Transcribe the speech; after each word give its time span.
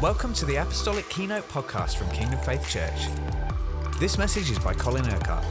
Welcome 0.00 0.32
to 0.34 0.44
the 0.44 0.54
Apostolic 0.54 1.08
Keynote 1.08 1.48
podcast 1.48 1.96
from 1.96 2.08
Kingdom 2.10 2.38
Faith 2.38 2.68
Church. 2.68 3.08
This 3.98 4.16
message 4.16 4.48
is 4.48 4.56
by 4.60 4.72
Colin 4.72 5.04
Urquhart. 5.04 5.42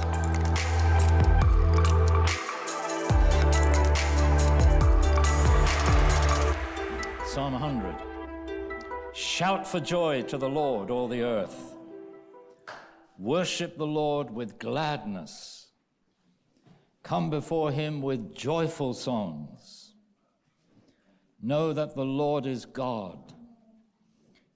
Psalm 7.25 7.51
100. 7.51 7.93
Shout 9.13 9.67
for 9.67 9.81
joy 9.81 10.21
to 10.21 10.37
the 10.37 10.47
Lord, 10.47 10.91
all 10.91 11.09
the 11.09 11.23
earth. 11.23 11.75
Worship 13.17 13.77
the 13.77 13.85
Lord 13.85 14.33
with 14.33 14.59
gladness. 14.59 15.67
Come 17.03 17.29
before 17.29 17.73
him 17.73 18.01
with 18.01 18.33
joyful 18.33 18.93
songs. 18.93 19.93
Know 21.43 21.73
that 21.73 21.95
the 21.95 22.05
Lord 22.05 22.45
is 22.45 22.63
God. 22.63 23.33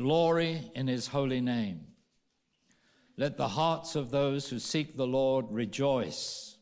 Glory 0.00 0.72
in 0.74 0.88
his 0.88 1.08
holy 1.08 1.42
name. 1.42 1.82
Let 3.18 3.36
the 3.36 3.48
hearts 3.48 3.96
of 3.96 4.10
those 4.10 4.48
who 4.48 4.58
seek 4.58 4.96
the 4.96 5.06
Lord 5.06 5.44
rejoice. 5.50 6.56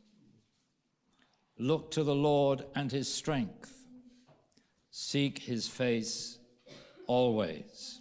Look 1.56 1.92
to 1.92 2.02
the 2.02 2.16
Lord 2.16 2.64
and 2.74 2.90
his 2.90 3.06
strength. 3.06 3.72
Seek 4.90 5.38
his 5.38 5.68
face 5.68 6.40
always. 7.06 8.00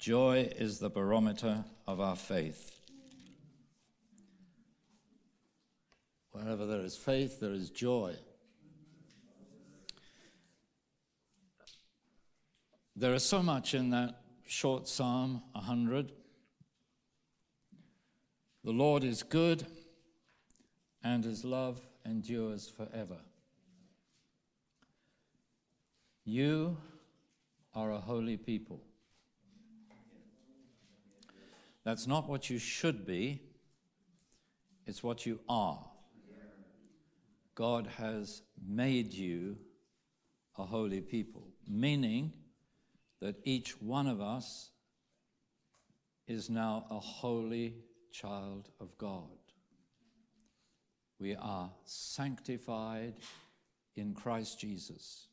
Joy 0.00 0.50
is 0.56 0.80
the 0.80 0.90
barometer 0.90 1.64
of 1.86 2.00
our 2.00 2.16
faith. 2.16 2.80
Wherever 6.32 6.66
there 6.66 6.80
is 6.80 6.96
faith, 6.96 7.38
there 7.38 7.52
is 7.52 7.70
joy. 7.70 8.16
There 12.96 13.12
is 13.14 13.24
so 13.24 13.42
much 13.42 13.74
in 13.74 13.90
that 13.90 14.20
short 14.46 14.86
Psalm 14.86 15.42
100. 15.52 16.12
The 18.62 18.70
Lord 18.70 19.02
is 19.02 19.24
good, 19.24 19.66
and 21.02 21.24
his 21.24 21.44
love 21.44 21.80
endures 22.06 22.68
forever. 22.68 23.18
You 26.24 26.76
are 27.74 27.90
a 27.90 27.98
holy 27.98 28.36
people. 28.36 28.80
That's 31.82 32.06
not 32.06 32.28
what 32.28 32.48
you 32.48 32.58
should 32.58 33.04
be, 33.04 33.42
it's 34.86 35.02
what 35.02 35.26
you 35.26 35.40
are. 35.48 35.84
God 37.56 37.88
has 37.98 38.42
made 38.66 39.12
you 39.12 39.56
a 40.56 40.64
holy 40.64 41.00
people, 41.00 41.48
meaning 41.68 42.32
that 43.24 43.40
each 43.44 43.80
one 43.80 44.06
of 44.06 44.20
us 44.20 44.68
is 46.28 46.50
now 46.50 46.84
a 46.90 46.98
holy 46.98 47.72
child 48.12 48.68
of 48.78 48.98
God. 48.98 49.38
We 51.18 51.34
are 51.34 51.70
sanctified 51.86 53.14
in 53.96 54.12
Christ 54.12 54.60
Jesus 54.60 55.28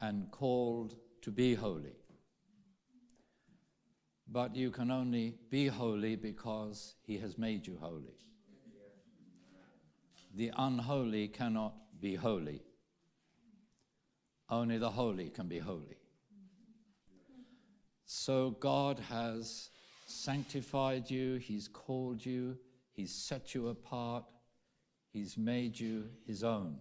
and 0.00 0.28
called 0.32 0.96
to 1.22 1.30
be 1.30 1.54
holy. 1.54 1.94
But 4.26 4.56
you 4.56 4.72
can 4.72 4.90
only 4.90 5.36
be 5.50 5.68
holy 5.68 6.16
because 6.16 6.96
He 7.04 7.16
has 7.18 7.38
made 7.38 7.64
you 7.64 7.78
holy. 7.80 8.18
The 10.34 10.50
unholy 10.58 11.28
cannot 11.28 11.74
be 12.00 12.16
holy. 12.16 12.60
Only 14.48 14.78
the 14.78 14.90
holy 14.90 15.28
can 15.28 15.46
be 15.46 15.60
holy. 15.60 15.99
So 18.12 18.50
God 18.58 18.98
has 19.08 19.70
sanctified 20.04 21.08
you, 21.08 21.36
He's 21.36 21.68
called 21.68 22.26
you, 22.26 22.58
He's 22.90 23.14
set 23.14 23.54
you 23.54 23.68
apart, 23.68 24.24
He's 25.12 25.38
made 25.38 25.78
you 25.78 26.08
His 26.26 26.42
own. 26.42 26.78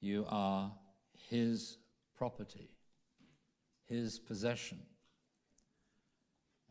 You 0.00 0.26
are 0.28 0.72
His 1.28 1.76
property, 2.18 2.70
His 3.86 4.18
possession. 4.18 4.80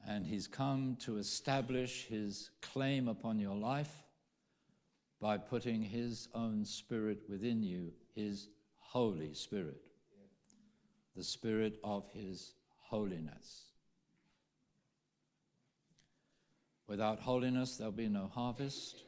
And 0.06 0.28
He's 0.28 0.46
come 0.46 0.98
to 1.06 1.18
establish 1.18 2.08
His 2.08 2.50
claim 2.62 3.08
upon 3.08 3.40
your 3.40 3.56
life 3.56 4.04
by 5.22 5.38
putting 5.38 5.82
His 5.82 6.28
own 6.36 6.66
Spirit 6.66 7.22
within 7.30 7.64
you, 7.64 7.94
His 8.16 8.50
Holy 8.80 9.34
Spirit 9.34 9.89
the 11.20 11.26
Spirit 11.26 11.78
of 11.84 12.10
His 12.14 12.54
holiness. 12.78 13.66
Without 16.88 17.20
holiness, 17.20 17.76
there'll 17.76 17.92
be 17.92 18.08
no 18.08 18.32
harvest, 18.34 19.04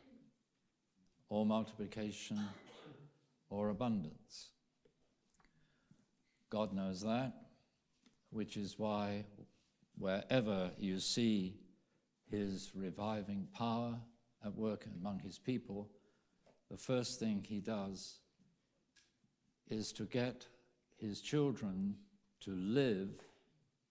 or 1.30 1.46
multiplication, 1.46 2.38
or 3.50 3.70
abundance. 3.70 4.50
God 6.50 6.74
knows 6.74 7.00
that, 7.04 7.32
which 8.30 8.58
is 8.58 8.78
why 8.78 9.24
wherever 9.98 10.72
you 10.78 11.00
see 11.00 11.56
His 12.30 12.72
reviving 12.76 13.48
power 13.54 13.96
at 14.46 14.54
work 14.54 14.86
among 15.00 15.20
His 15.20 15.40
people, 15.40 15.90
the 16.70 16.76
first 16.78 17.22
thing 17.22 17.46
He 17.48 17.62
does 17.62 18.20
is 19.70 19.94
to 19.94 20.04
get 20.04 20.46
his 21.02 21.22
children 21.22 21.96
to 22.42 22.52
live 22.52 23.10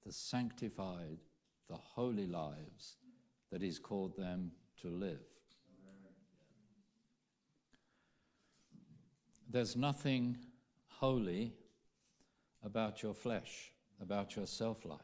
the 0.07 0.13
sanctified, 0.13 1.19
the 1.69 1.77
holy 1.77 2.27
lives 2.27 2.97
that 3.51 3.63
he's 3.63 3.79
called 3.79 4.17
them 4.17 4.53
to 4.81 4.89
live. 4.89 5.21
There's 9.51 9.77
nothing 9.77 10.39
holy 10.87 11.53
about 12.65 13.03
your 13.03 13.15
flesh, 13.15 13.73
about 14.01 14.37
your 14.37 14.47
self 14.47 14.85
life, 14.85 15.01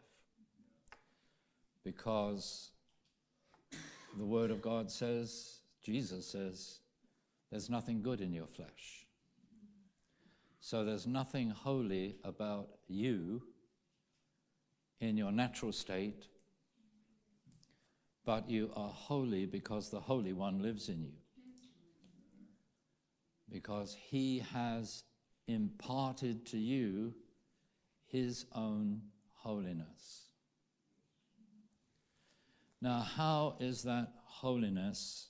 because 1.82 2.70
the 4.16 4.24
Word 4.24 4.50
of 4.50 4.62
God 4.62 4.90
says, 4.90 5.60
Jesus 5.82 6.26
says, 6.26 6.78
there's 7.50 7.68
nothing 7.68 8.02
good 8.02 8.20
in 8.20 8.32
your 8.32 8.46
flesh. 8.46 9.05
So 10.68 10.84
there's 10.84 11.06
nothing 11.06 11.50
holy 11.50 12.16
about 12.24 12.66
you 12.88 13.40
in 15.00 15.16
your 15.16 15.30
natural 15.30 15.70
state, 15.70 16.26
but 18.24 18.50
you 18.50 18.72
are 18.74 18.88
holy 18.88 19.46
because 19.46 19.90
the 19.92 20.00
Holy 20.00 20.32
One 20.32 20.60
lives 20.60 20.88
in 20.88 21.04
you. 21.04 21.12
Because 23.48 23.96
he 24.10 24.40
has 24.52 25.04
imparted 25.46 26.44
to 26.46 26.58
you 26.58 27.14
his 28.08 28.46
own 28.52 29.02
holiness. 29.36 30.30
Now, 32.82 33.02
how 33.02 33.54
is 33.60 33.84
that 33.84 34.08
holiness 34.24 35.28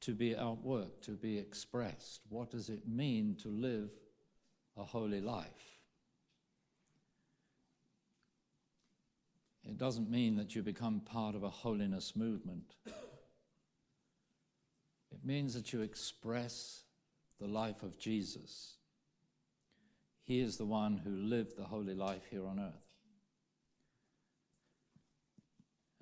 to 0.00 0.14
be 0.14 0.34
outworked, 0.34 1.02
to 1.02 1.12
be 1.12 1.38
expressed? 1.38 2.20
What 2.28 2.50
does 2.50 2.68
it 2.68 2.88
mean 2.88 3.36
to 3.42 3.48
live 3.48 3.90
a 4.76 4.84
holy 4.84 5.20
life? 5.20 5.46
It 9.64 9.78
doesn't 9.78 10.10
mean 10.10 10.36
that 10.36 10.54
you 10.54 10.62
become 10.62 11.00
part 11.00 11.34
of 11.34 11.42
a 11.42 11.50
holiness 11.50 12.16
movement. 12.16 12.74
It 15.12 15.24
means 15.24 15.54
that 15.54 15.72
you 15.72 15.82
express 15.82 16.82
the 17.40 17.46
life 17.46 17.82
of 17.82 17.98
Jesus. 17.98 18.76
He 20.24 20.40
is 20.40 20.56
the 20.56 20.64
one 20.64 20.98
who 20.98 21.10
lived 21.10 21.56
the 21.56 21.64
holy 21.64 21.94
life 21.94 22.22
here 22.30 22.46
on 22.46 22.58
earth. 22.58 22.90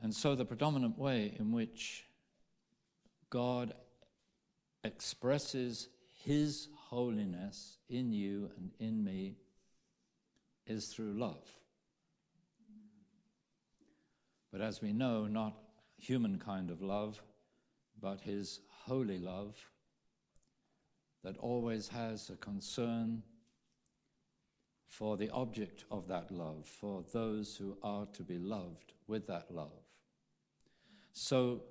And 0.00 0.14
so, 0.14 0.34
the 0.34 0.44
predominant 0.44 0.98
way 0.98 1.34
in 1.38 1.50
which 1.50 2.04
God 3.30 3.74
expresses 4.88 5.88
his 6.24 6.68
holiness 6.74 7.76
in 7.88 8.12
you 8.12 8.50
and 8.56 8.70
in 8.80 9.04
me 9.04 9.36
is 10.66 10.86
through 10.86 11.12
love. 11.12 11.46
But 14.50 14.62
as 14.62 14.80
we 14.80 14.92
know, 14.92 15.26
not 15.26 15.54
human 15.98 16.38
kind 16.38 16.70
of 16.70 16.80
love, 16.80 17.22
but 18.00 18.22
his 18.22 18.60
holy 18.86 19.18
love 19.18 19.56
that 21.22 21.36
always 21.36 21.88
has 21.88 22.30
a 22.30 22.36
concern 22.36 23.22
for 24.86 25.18
the 25.18 25.28
object 25.30 25.84
of 25.90 26.08
that 26.08 26.30
love, 26.30 26.66
for 26.66 27.04
those 27.12 27.56
who 27.56 27.76
are 27.82 28.06
to 28.06 28.22
be 28.22 28.38
loved 28.38 28.94
with 29.06 29.26
that 29.26 29.50
love. 29.50 29.84
So, 31.12 31.62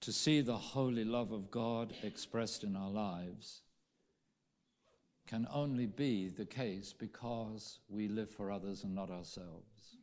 to 0.00 0.12
see 0.12 0.40
the 0.40 0.56
holy 0.56 1.04
love 1.04 1.32
of 1.32 1.50
God 1.50 1.92
expressed 2.02 2.64
in 2.64 2.74
our 2.74 2.90
lives 2.90 3.60
can 5.26 5.46
only 5.52 5.86
be 5.86 6.28
the 6.28 6.44
case 6.44 6.92
because 6.92 7.78
we 7.88 8.08
live 8.08 8.28
for 8.28 8.50
others 8.50 8.82
and 8.82 8.94
not 8.94 9.10
ourselves. 9.10 9.96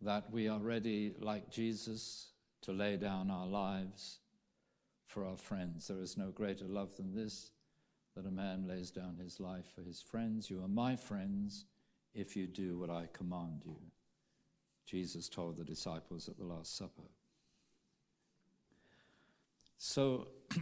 That 0.00 0.30
we 0.30 0.48
are 0.48 0.60
ready, 0.60 1.14
like 1.20 1.50
Jesus, 1.50 2.28
to 2.62 2.72
lay 2.72 2.96
down 2.96 3.30
our 3.30 3.46
lives 3.46 4.20
for 5.06 5.26
our 5.26 5.36
friends. 5.36 5.88
There 5.88 6.00
is 6.00 6.16
no 6.16 6.30
greater 6.30 6.64
love 6.64 6.96
than 6.96 7.14
this 7.14 7.50
that 8.16 8.26
a 8.26 8.30
man 8.30 8.66
lays 8.66 8.90
down 8.90 9.16
his 9.22 9.38
life 9.38 9.66
for 9.74 9.82
his 9.82 10.00
friends. 10.00 10.48
You 10.48 10.62
are 10.62 10.68
my 10.68 10.96
friends 10.96 11.66
if 12.14 12.36
you 12.36 12.46
do 12.46 12.78
what 12.78 12.90
I 12.90 13.08
command 13.12 13.62
you. 13.64 13.76
Jesus 14.88 15.28
told 15.28 15.58
the 15.58 15.64
disciples 15.64 16.30
at 16.30 16.38
the 16.38 16.44
Last 16.44 16.78
Supper. 16.78 17.02
So 19.76 20.28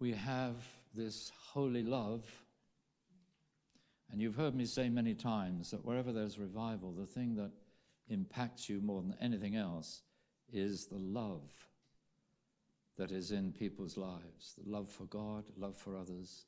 we 0.00 0.12
have 0.12 0.56
this 0.94 1.32
holy 1.52 1.82
love. 1.82 2.26
And 4.12 4.20
you've 4.20 4.36
heard 4.36 4.54
me 4.54 4.66
say 4.66 4.90
many 4.90 5.14
times 5.14 5.70
that 5.70 5.84
wherever 5.84 6.12
there's 6.12 6.38
revival, 6.38 6.92
the 6.92 7.06
thing 7.06 7.36
that 7.36 7.52
impacts 8.08 8.68
you 8.68 8.82
more 8.82 9.00
than 9.00 9.16
anything 9.20 9.56
else 9.56 10.02
is 10.52 10.86
the 10.86 10.98
love 10.98 11.50
that 12.98 13.12
is 13.12 13.30
in 13.30 13.52
people's 13.52 13.96
lives 13.96 14.56
the 14.62 14.68
love 14.68 14.88
for 14.88 15.04
God, 15.04 15.44
love 15.56 15.76
for 15.76 15.96
others, 15.96 16.44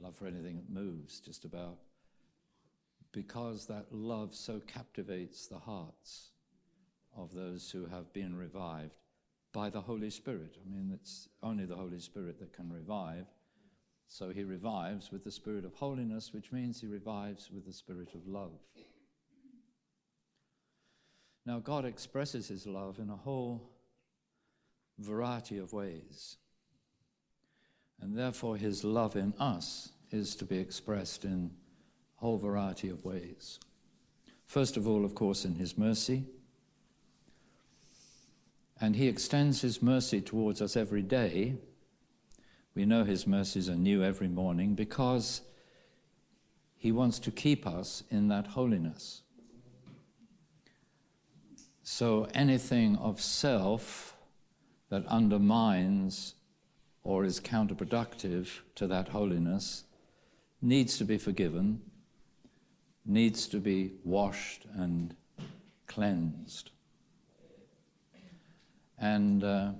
love 0.00 0.16
for 0.16 0.26
anything 0.26 0.56
that 0.56 0.68
moves, 0.68 1.20
just 1.20 1.44
about. 1.44 1.78
Because 3.12 3.66
that 3.66 3.86
love 3.90 4.34
so 4.34 4.60
captivates 4.60 5.46
the 5.46 5.58
hearts 5.58 6.30
of 7.16 7.34
those 7.34 7.70
who 7.70 7.86
have 7.86 8.12
been 8.12 8.36
revived 8.36 8.94
by 9.52 9.68
the 9.68 9.80
Holy 9.80 10.10
Spirit. 10.10 10.56
I 10.64 10.68
mean, 10.70 10.90
it's 10.92 11.28
only 11.42 11.64
the 11.64 11.76
Holy 11.76 11.98
Spirit 11.98 12.38
that 12.38 12.52
can 12.52 12.72
revive. 12.72 13.26
So 14.06 14.30
he 14.30 14.44
revives 14.44 15.10
with 15.12 15.24
the 15.24 15.30
spirit 15.30 15.64
of 15.64 15.74
holiness, 15.74 16.32
which 16.32 16.52
means 16.52 16.80
he 16.80 16.86
revives 16.86 17.50
with 17.50 17.66
the 17.66 17.72
spirit 17.72 18.14
of 18.14 18.26
love. 18.26 18.58
Now, 21.46 21.58
God 21.58 21.84
expresses 21.84 22.48
his 22.48 22.66
love 22.66 22.98
in 22.98 23.08
a 23.08 23.16
whole 23.16 23.70
variety 24.98 25.58
of 25.58 25.72
ways. 25.72 26.36
And 28.00 28.16
therefore, 28.16 28.56
his 28.56 28.84
love 28.84 29.16
in 29.16 29.34
us 29.38 29.92
is 30.10 30.34
to 30.36 30.44
be 30.44 30.58
expressed 30.58 31.24
in 31.24 31.50
whole 32.20 32.38
variety 32.38 32.88
of 32.88 33.04
ways. 33.04 33.58
First 34.46 34.76
of 34.76 34.86
all, 34.86 35.04
of 35.04 35.14
course, 35.14 35.44
in 35.44 35.54
his 35.54 35.78
mercy. 35.78 36.24
And 38.80 38.96
he 38.96 39.08
extends 39.08 39.62
his 39.62 39.82
mercy 39.82 40.20
towards 40.20 40.60
us 40.60 40.76
every 40.76 41.02
day. 41.02 41.56
We 42.74 42.84
know 42.84 43.04
his 43.04 43.26
mercies 43.26 43.68
are 43.68 43.74
new 43.74 44.02
every 44.02 44.28
morning 44.28 44.74
because 44.74 45.42
he 46.76 46.92
wants 46.92 47.18
to 47.20 47.30
keep 47.30 47.66
us 47.66 48.02
in 48.10 48.28
that 48.28 48.48
holiness. 48.48 49.22
So 51.82 52.28
anything 52.34 52.96
of 52.96 53.20
self 53.20 54.14
that 54.90 55.06
undermines 55.06 56.34
or 57.02 57.24
is 57.24 57.40
counterproductive 57.40 58.48
to 58.74 58.86
that 58.86 59.08
holiness 59.08 59.84
needs 60.62 60.98
to 60.98 61.04
be 61.04 61.18
forgiven, 61.18 61.80
needs 63.04 63.46
to 63.48 63.58
be 63.58 63.92
washed 64.04 64.66
and 64.74 65.14
cleansed. 65.86 66.70
And 68.98 69.42
uh, 69.42 69.72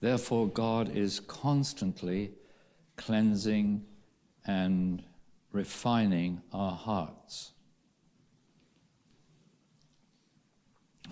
therefore, 0.00 0.48
God 0.48 0.96
is 0.96 1.20
constantly 1.20 2.32
cleansing 2.96 3.84
and 4.46 5.02
refining 5.52 6.40
our 6.52 6.72
hearts. 6.72 7.52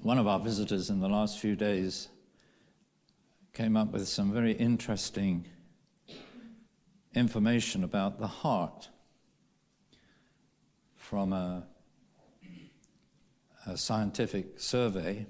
One 0.03 0.19
of 0.19 0.27
our 0.27 0.39
visitors 0.39 0.89
in 0.89 1.01
the 1.01 1.09
last 1.09 1.41
few 1.41 1.57
days 1.57 2.09
came 3.53 3.77
up 3.77 3.93
with 3.93 4.07
some 4.07 4.33
very 4.33 4.53
interesting 4.53 5.47
information 7.15 7.83
about 7.83 8.19
the 8.19 8.27
heart 8.27 8.91
from 11.09 11.33
a, 11.33 11.65
a, 13.65 13.77
scientific 13.77 14.59
survey 14.59 15.25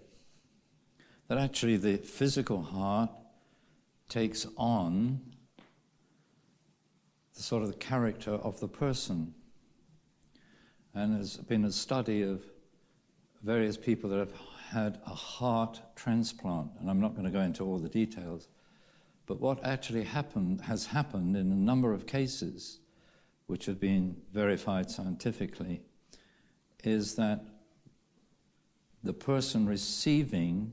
that 1.28 1.37
actually 1.37 1.76
the 1.76 1.99
physical 1.99 2.62
heart 2.62 3.11
takes 4.08 4.46
on 4.56 5.20
the 7.34 7.43
sort 7.43 7.62
of 7.62 7.69
the 7.69 7.76
character 7.76 8.31
of 8.31 8.58
the 8.58 8.69
person. 8.69 9.34
And 10.94 11.14
there's 11.14 11.37
been 11.37 11.67
a 11.67 11.73
study 11.73 12.23
of 12.23 12.43
various 13.43 13.76
people 13.76 14.08
that 14.08 14.19
have 14.19 14.32
had 14.70 14.99
a 15.05 15.14
heart 15.14 15.82
transplant, 15.94 16.70
and 16.81 16.88
I'm 16.88 17.00
not 17.00 17.12
going 17.12 17.26
to 17.26 17.31
go 17.31 17.43
into 17.43 17.64
all 17.64 17.78
the 17.78 17.90
details, 17.90 18.49
but 19.26 19.43
what 19.43 19.62
actually 19.62 20.05
happened 20.05 20.62
has 20.62 20.87
happened 20.87 21.37
in 21.37 21.52
a 21.52 21.55
number 21.55 21.93
of 21.93 22.06
cases, 22.06 22.81
which 23.46 23.66
have 23.66 23.81
been 23.81 24.16
verified 24.32 24.90
scientifically, 24.90 25.82
is 26.84 27.14
that 27.14 27.44
the 29.02 29.12
person 29.12 29.66
receiving 29.66 30.72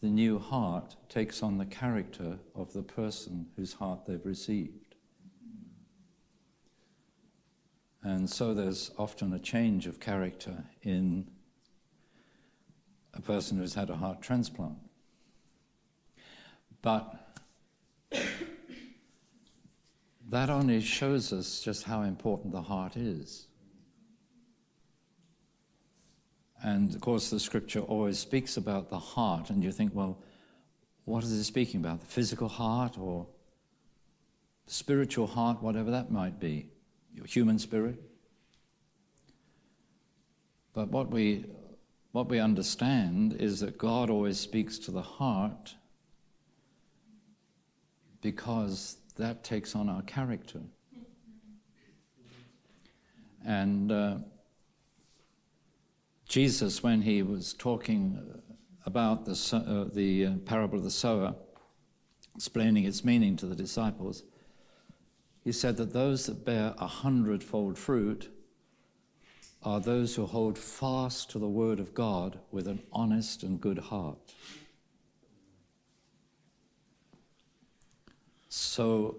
the 0.00 0.08
new 0.08 0.38
heart 0.38 0.96
takes 1.08 1.42
on 1.42 1.58
the 1.58 1.66
character 1.66 2.38
of 2.54 2.72
the 2.72 2.82
person 2.82 3.46
whose 3.56 3.74
heart 3.74 4.06
they've 4.06 4.24
received. 4.24 4.94
And 8.02 8.30
so 8.30 8.54
there's 8.54 8.92
often 8.96 9.32
a 9.32 9.38
change 9.38 9.86
of 9.86 9.98
character 9.98 10.64
in 10.82 11.28
a 13.14 13.20
person 13.20 13.58
who's 13.58 13.74
had 13.74 13.90
a 13.90 13.96
heart 13.96 14.22
transplant. 14.22 14.78
But 16.80 17.36
that 20.28 20.50
only 20.50 20.80
shows 20.80 21.32
us 21.32 21.60
just 21.60 21.84
how 21.84 22.02
important 22.02 22.52
the 22.52 22.62
heart 22.62 22.96
is. 22.96 23.46
And 26.62 26.94
of 26.94 27.00
course, 27.00 27.30
the 27.30 27.40
scripture 27.40 27.80
always 27.80 28.18
speaks 28.18 28.56
about 28.56 28.90
the 28.90 28.98
heart, 28.98 29.48
and 29.48 29.64
you 29.64 29.72
think, 29.72 29.94
well, 29.94 30.18
what 31.04 31.24
is 31.24 31.32
it 31.32 31.44
speaking 31.44 31.80
about? 31.80 32.00
The 32.00 32.06
physical 32.06 32.48
heart 32.48 32.98
or 32.98 33.26
the 34.66 34.74
spiritual 34.74 35.26
heart, 35.26 35.62
whatever 35.62 35.90
that 35.92 36.10
might 36.10 36.38
be, 36.38 36.68
your 37.14 37.24
human 37.24 37.58
spirit? 37.58 37.98
But 40.74 40.90
what 40.90 41.10
we 41.10 41.46
what 42.12 42.28
we 42.28 42.38
understand 42.38 43.34
is 43.34 43.60
that 43.60 43.78
God 43.78 44.10
always 44.10 44.38
speaks 44.38 44.78
to 44.80 44.90
the 44.90 45.02
heart 45.02 45.74
because 48.20 48.97
that 49.18 49.44
takes 49.44 49.74
on 49.74 49.88
our 49.88 50.02
character. 50.02 50.60
And 53.44 53.92
uh, 53.92 54.16
Jesus, 56.28 56.82
when 56.82 57.02
he 57.02 57.22
was 57.22 57.54
talking 57.54 58.42
about 58.84 59.24
the, 59.24 59.32
uh, 59.56 59.94
the 59.94 60.26
uh, 60.26 60.32
parable 60.44 60.78
of 60.78 60.84
the 60.84 60.90
sower, 60.90 61.34
explaining 62.34 62.84
its 62.84 63.04
meaning 63.04 63.36
to 63.36 63.46
the 63.46 63.54
disciples, 63.54 64.22
he 65.42 65.52
said 65.52 65.76
that 65.78 65.92
those 65.92 66.26
that 66.26 66.44
bear 66.44 66.74
a 66.78 66.86
hundredfold 66.86 67.78
fruit 67.78 68.30
are 69.62 69.80
those 69.80 70.14
who 70.14 70.26
hold 70.26 70.58
fast 70.58 71.30
to 71.30 71.38
the 71.38 71.48
Word 71.48 71.80
of 71.80 71.94
God 71.94 72.38
with 72.50 72.68
an 72.68 72.80
honest 72.92 73.42
and 73.42 73.60
good 73.60 73.78
heart. 73.78 74.18
So, 78.60 79.14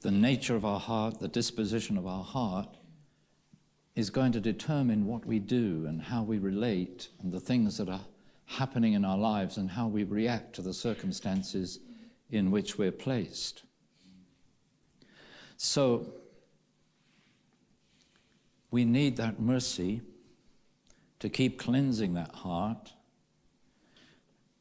the 0.00 0.10
nature 0.10 0.56
of 0.56 0.64
our 0.64 0.80
heart, 0.80 1.20
the 1.20 1.28
disposition 1.28 1.96
of 1.96 2.04
our 2.04 2.24
heart, 2.24 2.66
is 3.94 4.10
going 4.10 4.32
to 4.32 4.40
determine 4.40 5.06
what 5.06 5.24
we 5.24 5.38
do 5.38 5.86
and 5.86 6.02
how 6.02 6.24
we 6.24 6.38
relate 6.38 7.08
and 7.22 7.30
the 7.30 7.38
things 7.38 7.76
that 7.76 7.88
are 7.88 8.04
happening 8.44 8.94
in 8.94 9.04
our 9.04 9.16
lives 9.16 9.56
and 9.56 9.70
how 9.70 9.86
we 9.86 10.02
react 10.02 10.54
to 10.56 10.62
the 10.62 10.74
circumstances 10.74 11.78
in 12.28 12.50
which 12.50 12.76
we're 12.76 12.90
placed. 12.90 13.62
So, 15.56 16.14
we 18.72 18.84
need 18.84 19.16
that 19.16 19.38
mercy 19.38 20.02
to 21.20 21.28
keep 21.28 21.56
cleansing 21.56 22.14
that 22.14 22.34
heart 22.34 22.94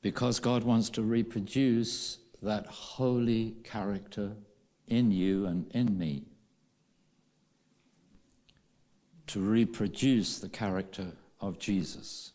because 0.04 0.40
God 0.40 0.63
wants 0.63 0.92
to 0.92 1.01
reproduce 1.01 2.20
that 2.41 2.65
holy 2.65 3.55
character 3.63 4.33
in 4.88 5.12
you 5.12 5.45
and 5.45 5.69
in 5.71 5.98
me. 5.98 6.24
To 9.27 9.39
reproduce 9.39 10.39
the 10.39 10.50
character 10.50 11.13
of 11.39 11.60
Jesus. 11.60 12.33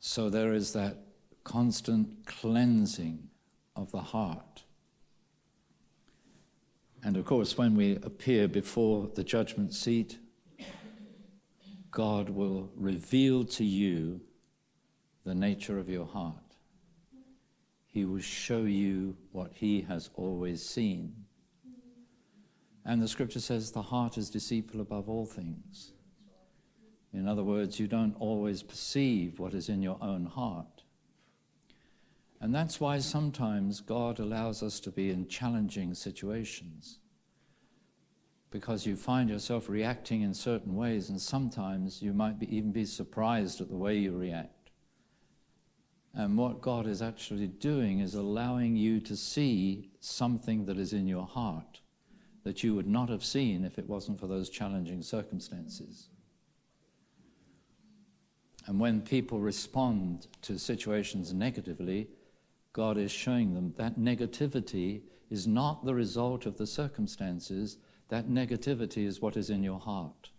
So 0.00 0.28
there 0.28 0.52
is 0.52 0.72
that 0.72 0.98
constant 1.44 2.26
cleansing 2.26 3.28
of 3.76 3.90
the 3.92 4.00
heart. 4.00 4.64
And 7.02 7.16
of 7.16 7.26
course, 7.26 7.58
when 7.58 7.76
we 7.76 7.96
appear 7.96 8.48
before 8.48 9.10
the 9.14 9.22
judgment 9.22 9.74
seat, 9.74 10.18
God 11.90 12.30
will 12.30 12.70
reveal 12.74 13.44
to 13.44 13.64
you 13.64 14.20
the 15.24 15.34
nature 15.34 15.78
of 15.78 15.88
your 15.88 16.06
heart. 16.06 16.43
He 17.94 18.04
will 18.04 18.18
show 18.18 18.62
you 18.62 19.16
what 19.30 19.52
He 19.54 19.82
has 19.82 20.10
always 20.16 20.66
seen. 20.66 21.14
And 22.84 23.00
the 23.00 23.06
scripture 23.06 23.38
says 23.38 23.70
the 23.70 23.82
heart 23.82 24.18
is 24.18 24.30
deceitful 24.30 24.80
above 24.80 25.08
all 25.08 25.26
things. 25.26 25.92
In 27.12 27.28
other 27.28 27.44
words, 27.44 27.78
you 27.78 27.86
don't 27.86 28.16
always 28.18 28.64
perceive 28.64 29.38
what 29.38 29.54
is 29.54 29.68
in 29.68 29.80
your 29.80 29.96
own 30.00 30.26
heart. 30.26 30.82
And 32.40 32.52
that's 32.52 32.80
why 32.80 32.98
sometimes 32.98 33.80
God 33.80 34.18
allows 34.18 34.60
us 34.60 34.80
to 34.80 34.90
be 34.90 35.10
in 35.10 35.28
challenging 35.28 35.94
situations. 35.94 36.98
Because 38.50 38.86
you 38.86 38.96
find 38.96 39.30
yourself 39.30 39.68
reacting 39.68 40.22
in 40.22 40.34
certain 40.34 40.74
ways, 40.74 41.10
and 41.10 41.20
sometimes 41.20 42.02
you 42.02 42.12
might 42.12 42.40
be, 42.40 42.54
even 42.54 42.72
be 42.72 42.86
surprised 42.86 43.60
at 43.60 43.68
the 43.68 43.76
way 43.76 43.96
you 43.96 44.18
react. 44.18 44.53
And 46.16 46.38
what 46.38 46.60
God 46.60 46.86
is 46.86 47.02
actually 47.02 47.48
doing 47.48 48.00
is 48.00 48.14
allowing 48.14 48.76
you 48.76 49.00
to 49.00 49.16
see 49.16 49.90
something 50.00 50.66
that 50.66 50.78
is 50.78 50.92
in 50.92 51.08
your 51.08 51.26
heart 51.26 51.80
that 52.44 52.62
you 52.62 52.74
would 52.74 52.86
not 52.86 53.08
have 53.08 53.24
seen 53.24 53.64
if 53.64 53.78
it 53.78 53.88
wasn't 53.88 54.20
for 54.20 54.26
those 54.26 54.50
challenging 54.50 55.02
circumstances. 55.02 56.08
And 58.66 58.78
when 58.78 59.00
people 59.00 59.40
respond 59.40 60.28
to 60.42 60.58
situations 60.58 61.32
negatively, 61.32 62.08
God 62.72 62.96
is 62.96 63.10
showing 63.10 63.54
them 63.54 63.74
that 63.76 63.98
negativity 63.98 65.02
is 65.30 65.46
not 65.46 65.84
the 65.84 65.94
result 65.94 66.46
of 66.46 66.58
the 66.58 66.66
circumstances, 66.66 67.78
that 68.08 68.28
negativity 68.28 69.06
is 69.06 69.20
what 69.20 69.36
is 69.36 69.50
in 69.50 69.62
your 69.62 69.80
heart. 69.80 70.30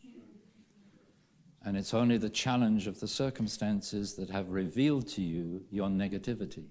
And 1.66 1.76
it's 1.76 1.96
only 1.96 2.18
the 2.20 2.30
challenge 2.30 2.86
of 2.86 3.00
the 3.00 3.08
circumstances 3.08 4.14
that 4.14 4.30
have 4.30 4.50
revealed 4.50 5.08
to 5.10 5.22
you 5.22 5.64
your 5.72 5.90
negativity. 5.90 6.68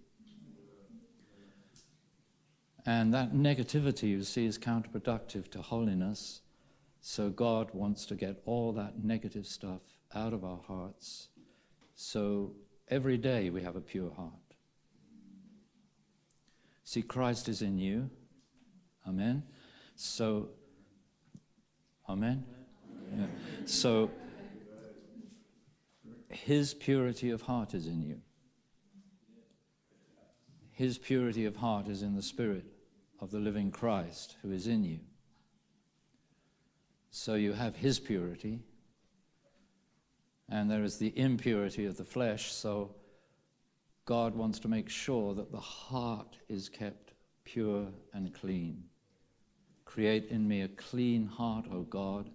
And 2.86 3.12
that 3.12 3.32
negativity, 3.32 4.04
you 4.04 4.22
see, 4.22 4.46
is 4.46 4.56
counterproductive 4.56 5.50
to 5.50 5.62
holiness. 5.62 6.42
So 7.00 7.28
God 7.30 7.70
wants 7.72 8.06
to 8.06 8.14
get 8.14 8.40
all 8.46 8.72
that 8.72 9.02
negative 9.02 9.46
stuff 9.46 9.82
out 10.14 10.32
of 10.32 10.44
our 10.44 10.60
hearts. 10.66 11.28
So 11.96 12.52
every 12.88 13.18
day 13.18 13.50
we 13.50 13.62
have 13.62 13.74
a 13.74 13.80
pure 13.80 14.12
heart. 14.14 14.32
See, 16.84 17.02
Christ 17.02 17.48
is 17.48 17.62
in 17.62 17.78
you. 17.78 18.10
Amen. 19.08 19.42
So, 19.96 20.50
Amen. 22.08 22.44
Yeah. 23.16 23.26
So, 23.64 24.10
His 26.34 26.74
purity 26.74 27.30
of 27.30 27.42
heart 27.42 27.74
is 27.74 27.86
in 27.86 28.02
you. 28.02 28.20
His 30.72 30.98
purity 30.98 31.44
of 31.44 31.56
heart 31.56 31.86
is 31.88 32.02
in 32.02 32.16
the 32.16 32.22
Spirit 32.22 32.64
of 33.20 33.30
the 33.30 33.38
living 33.38 33.70
Christ 33.70 34.36
who 34.42 34.50
is 34.50 34.66
in 34.66 34.84
you. 34.84 34.98
So 37.10 37.34
you 37.34 37.52
have 37.52 37.76
His 37.76 38.00
purity, 38.00 38.60
and 40.48 40.68
there 40.68 40.82
is 40.82 40.98
the 40.98 41.16
impurity 41.16 41.86
of 41.86 41.96
the 41.96 42.04
flesh. 42.04 42.52
So 42.52 42.96
God 44.04 44.34
wants 44.34 44.58
to 44.60 44.68
make 44.68 44.88
sure 44.90 45.34
that 45.34 45.52
the 45.52 45.60
heart 45.60 46.36
is 46.48 46.68
kept 46.68 47.12
pure 47.44 47.86
and 48.12 48.34
clean. 48.34 48.84
Create 49.84 50.26
in 50.30 50.48
me 50.48 50.62
a 50.62 50.68
clean 50.68 51.26
heart, 51.26 51.66
O 51.70 51.82
God, 51.82 52.28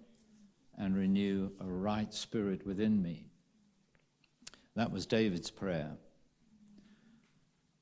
and 0.78 0.96
renew 0.96 1.50
a 1.60 1.66
right 1.66 2.12
spirit 2.14 2.66
within 2.66 3.02
me. 3.02 3.29
That 4.76 4.92
was 4.92 5.06
David's 5.06 5.50
prayer. 5.50 5.92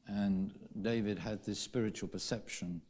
And 0.07 0.53
David 0.81 1.19
had 1.19 1.45
this 1.45 1.61
spiritual 1.61 2.09
perception 2.09 2.81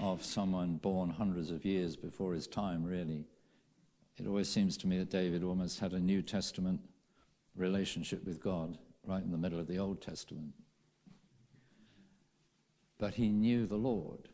of 0.00 0.24
someone 0.24 0.76
born 0.76 1.10
hundreds 1.10 1.50
of 1.50 1.64
years 1.64 1.96
before 1.96 2.32
his 2.32 2.46
time, 2.46 2.82
really. 2.82 3.26
It 4.16 4.26
always 4.26 4.48
seems 4.48 4.76
to 4.78 4.86
me 4.86 4.98
that 4.98 5.10
David 5.10 5.42
almost 5.42 5.80
had 5.80 5.92
a 5.92 6.00
New 6.00 6.22
Testament 6.22 6.80
relationship 7.56 8.24
with 8.24 8.40
God 8.40 8.78
right 9.06 9.22
in 9.22 9.32
the 9.32 9.38
middle 9.38 9.60
of 9.60 9.66
the 9.66 9.78
Old 9.78 10.00
Testament. 10.00 10.54
But 12.98 13.14
he 13.14 13.28
knew 13.28 13.66
the 13.66 13.76
Lord, 13.76 14.28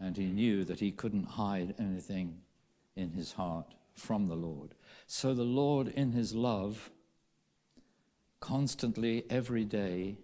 and 0.00 0.16
he 0.16 0.26
knew 0.26 0.64
that 0.64 0.80
he 0.80 0.92
couldn't 0.92 1.24
hide 1.24 1.74
anything 1.78 2.38
in 2.96 3.10
his 3.10 3.32
heart 3.32 3.74
from 3.92 4.28
the 4.28 4.36
Lord. 4.36 4.74
So 5.06 5.34
the 5.34 5.42
Lord, 5.42 5.88
in 5.88 6.12
his 6.12 6.34
love, 6.34 6.90
constantly, 8.40 9.24
every 9.30 9.64
day, 9.64 10.18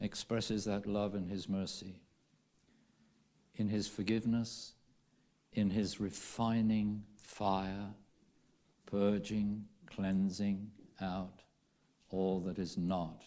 expresses 0.00 0.64
that 0.64 0.86
love 0.86 1.14
in 1.14 1.28
his 1.28 1.48
mercy, 1.48 2.00
in 3.54 3.68
his 3.68 3.86
forgiveness, 3.88 4.74
in 5.52 5.70
his 5.70 6.00
refining 6.00 7.04
fire, 7.16 7.94
purging, 8.86 9.64
cleansing 9.86 10.70
out 11.00 11.42
all 12.10 12.40
that 12.40 12.58
is 12.58 12.76
not 12.76 13.22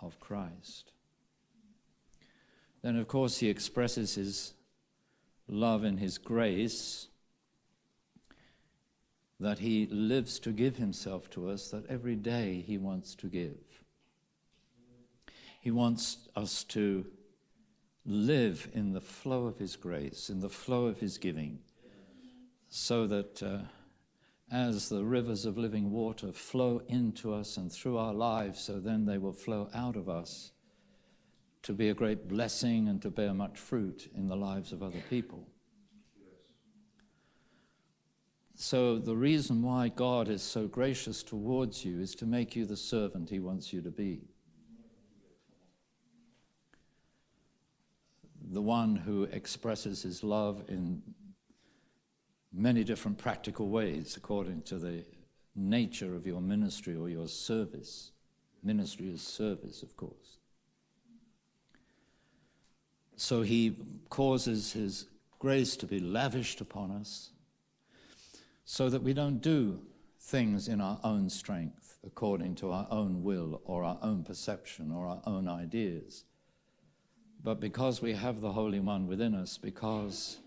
of 0.00 0.18
Christ. 0.20 0.92
Then, 2.82 2.96
of 2.96 3.08
course, 3.08 3.38
he 3.38 3.48
expresses 3.48 4.14
his 4.14 4.54
love 5.46 5.84
in 5.84 5.98
his 5.98 6.16
grace 6.16 7.08
that 9.40 9.58
he 9.58 9.86
lives 9.86 10.38
to 10.38 10.52
give 10.52 10.76
himself 10.76 11.30
to 11.30 11.48
us, 11.48 11.70
that 11.70 11.86
every 11.88 12.14
day 12.14 12.62
he 12.66 12.76
wants 12.76 13.14
to 13.16 13.26
give. 13.26 13.56
He 15.60 15.70
wants 15.70 16.28
us 16.36 16.62
to 16.64 17.06
live 18.04 18.68
in 18.72 18.92
the 18.92 19.00
flow 19.00 19.46
of 19.46 19.58
his 19.58 19.76
grace, 19.76 20.28
in 20.28 20.40
the 20.40 20.48
flow 20.48 20.86
of 20.86 21.00
his 21.00 21.16
giving, 21.16 21.58
so 22.68 23.06
that 23.06 23.42
uh, 23.42 23.58
as 24.52 24.88
the 24.88 25.04
rivers 25.04 25.46
of 25.46 25.56
living 25.56 25.90
water 25.90 26.32
flow 26.32 26.82
into 26.88 27.32
us 27.32 27.56
and 27.56 27.72
through 27.72 27.96
our 27.96 28.14
lives, 28.14 28.60
so 28.60 28.78
then 28.78 29.06
they 29.06 29.18
will 29.18 29.32
flow 29.32 29.70
out 29.74 29.96
of 29.96 30.08
us 30.08 30.52
to 31.62 31.72
be 31.72 31.88
a 31.88 31.94
great 31.94 32.28
blessing 32.28 32.88
and 32.88 33.00
to 33.02 33.10
bear 33.10 33.32
much 33.34 33.58
fruit 33.58 34.10
in 34.14 34.28
the 34.28 34.36
lives 34.36 34.72
of 34.72 34.82
other 34.82 35.02
people. 35.08 35.46
So, 38.62 38.98
the 38.98 39.16
reason 39.16 39.62
why 39.62 39.88
God 39.88 40.28
is 40.28 40.42
so 40.42 40.66
gracious 40.66 41.22
towards 41.22 41.82
you 41.82 41.98
is 41.98 42.14
to 42.16 42.26
make 42.26 42.54
you 42.54 42.66
the 42.66 42.76
servant 42.76 43.30
He 43.30 43.40
wants 43.40 43.72
you 43.72 43.80
to 43.80 43.90
be. 43.90 44.20
The 48.50 48.60
one 48.60 48.96
who 48.96 49.22
expresses 49.24 50.02
His 50.02 50.22
love 50.22 50.62
in 50.68 51.00
many 52.52 52.84
different 52.84 53.16
practical 53.16 53.70
ways 53.70 54.14
according 54.18 54.60
to 54.64 54.76
the 54.76 55.06
nature 55.56 56.14
of 56.14 56.26
your 56.26 56.42
ministry 56.42 56.94
or 56.94 57.08
your 57.08 57.28
service. 57.28 58.12
Ministry 58.62 59.08
is 59.08 59.22
service, 59.22 59.82
of 59.82 59.96
course. 59.96 60.36
So 63.16 63.40
he 63.40 63.74
causes 64.10 64.74
his 64.74 65.06
grace 65.38 65.76
to 65.76 65.86
be 65.86 65.98
lavished 65.98 66.60
upon 66.60 66.90
us 66.90 67.30
so 68.72 68.88
that 68.88 69.02
we 69.02 69.12
don't 69.12 69.42
do 69.42 69.80
things 70.20 70.68
in 70.68 70.80
our 70.80 71.00
own 71.02 71.28
strength 71.28 71.98
according 72.06 72.54
to 72.54 72.70
our 72.70 72.86
own 72.88 73.20
will 73.24 73.60
or 73.64 73.82
our 73.82 73.98
own 74.00 74.22
perception 74.22 74.92
or 74.92 75.08
our 75.08 75.20
own 75.26 75.48
ideas. 75.48 76.22
But 77.42 77.58
because 77.58 78.00
we 78.00 78.12
have 78.12 78.40
the 78.40 78.52
Holy 78.52 78.78
One 78.78 79.08
within 79.08 79.34
us, 79.34 79.58
because 79.58 80.38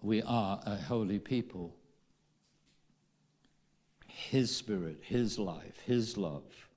we 0.00 0.20
are 0.22 0.60
a 0.66 0.74
holy 0.74 1.20
people. 1.20 1.76
His 4.08 4.54
Spirit, 4.54 4.98
His 5.02 5.38
life, 5.38 5.78
His 5.86 6.16
love 6.16 6.68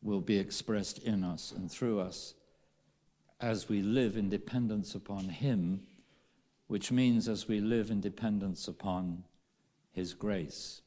will 0.00 0.20
be 0.20 0.38
expressed 0.38 0.98
in 0.98 1.24
us 1.24 1.50
and 1.50 1.68
through 1.68 1.98
us 1.98 2.34
as 3.40 3.68
we 3.68 3.82
live 3.82 4.16
in 4.16 4.28
dependence 4.28 4.94
upon 4.94 5.28
Him, 5.28 5.80
which 6.66 6.90
means 6.90 7.28
as 7.28 7.46
we 7.46 7.60
live 7.60 7.90
in 7.90 8.00
dependence 8.00 8.66
upon 8.66 9.24
His 9.92 10.14
grace. 10.14 10.82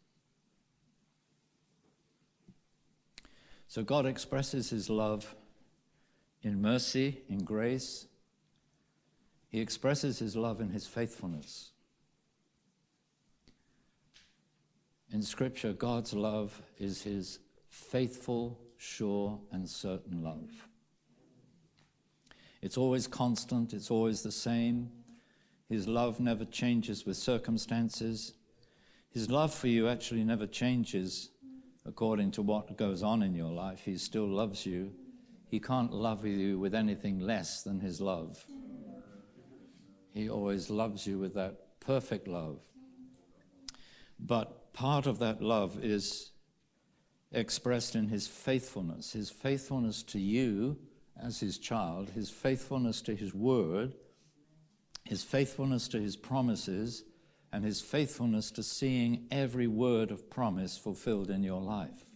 So 3.68 3.84
God 3.84 4.06
expresses 4.06 4.72
His 4.72 4.90
love 4.90 5.36
in 6.42 6.62
mercy, 6.62 7.22
in 7.30 7.44
grace. 7.44 8.08
He 9.50 9.60
expresses 9.60 10.20
His 10.20 10.36
love 10.36 10.60
in 10.60 10.70
His 10.70 10.88
faithfulness. 10.88 11.72
In 15.12 15.22
Scripture, 15.22 15.74
God's 15.74 16.14
love 16.14 16.62
is 16.78 17.04
His 17.04 17.40
faithful, 17.68 18.60
sure, 18.78 19.40
and 19.52 19.68
certain 19.68 20.24
love. 20.24 20.68
It's 22.62 22.78
always 22.78 23.08
constant, 23.08 23.74
it's 23.74 23.90
always 23.90 24.22
the 24.22 24.32
same. 24.32 24.92
His 25.70 25.88
love 25.88 26.20
never 26.20 26.46
changes 26.46 27.06
with 27.06 27.16
circumstances. 27.16 28.34
His 29.12 29.30
love 29.30 29.54
for 29.54 29.68
you 29.68 29.88
actually 29.88 30.24
never 30.24 30.48
changes 30.48 31.30
according 31.86 32.32
to 32.32 32.42
what 32.42 32.76
goes 32.76 33.04
on 33.04 33.22
in 33.22 33.36
your 33.36 33.52
life. 33.52 33.82
He 33.86 33.98
still 33.98 34.28
loves 34.28 34.66
you. 34.66 34.92
He 35.48 35.60
can't 35.60 35.94
love 35.94 36.26
you 36.26 36.60
with 36.60 36.74
anything 36.74 37.20
less 37.20 37.62
than 37.62 37.80
His 37.80 38.02
love. 38.02 38.44
He 40.14 40.28
always 40.28 40.72
loves 40.72 41.06
you 41.06 41.20
with 41.20 41.36
that 41.36 41.80
perfect 41.80 42.28
love. 42.28 42.60
But 44.20 44.74
part 44.74 45.06
of 45.06 45.20
that 45.20 45.42
love 45.42 45.84
is 45.84 46.32
expressed 47.32 47.96
in 47.96 48.08
His 48.08 48.28
faithfulness, 48.28 49.14
His 49.14 49.30
faithfulness 49.30 50.02
to 50.04 50.20
you 50.20 50.78
as 51.22 51.40
His 51.40 51.60
child, 51.60 52.10
His 52.10 52.30
faithfulness 52.30 53.02
to 53.04 53.16
His 53.16 53.36
word, 53.36 53.94
His 55.10 55.24
faithfulness 55.24 55.88
to 55.88 56.00
His 56.00 56.16
promises, 56.16 57.04
and 57.52 57.66
His 57.66 57.82
faithfulness 57.82 58.52
to 58.52 58.62
seeing 58.62 59.26
every 59.32 59.66
word 59.66 60.12
of 60.12 60.30
promise 60.30 60.78
fulfilled 60.78 61.32
in 61.32 61.42
your 61.42 61.60
life. 61.60 62.12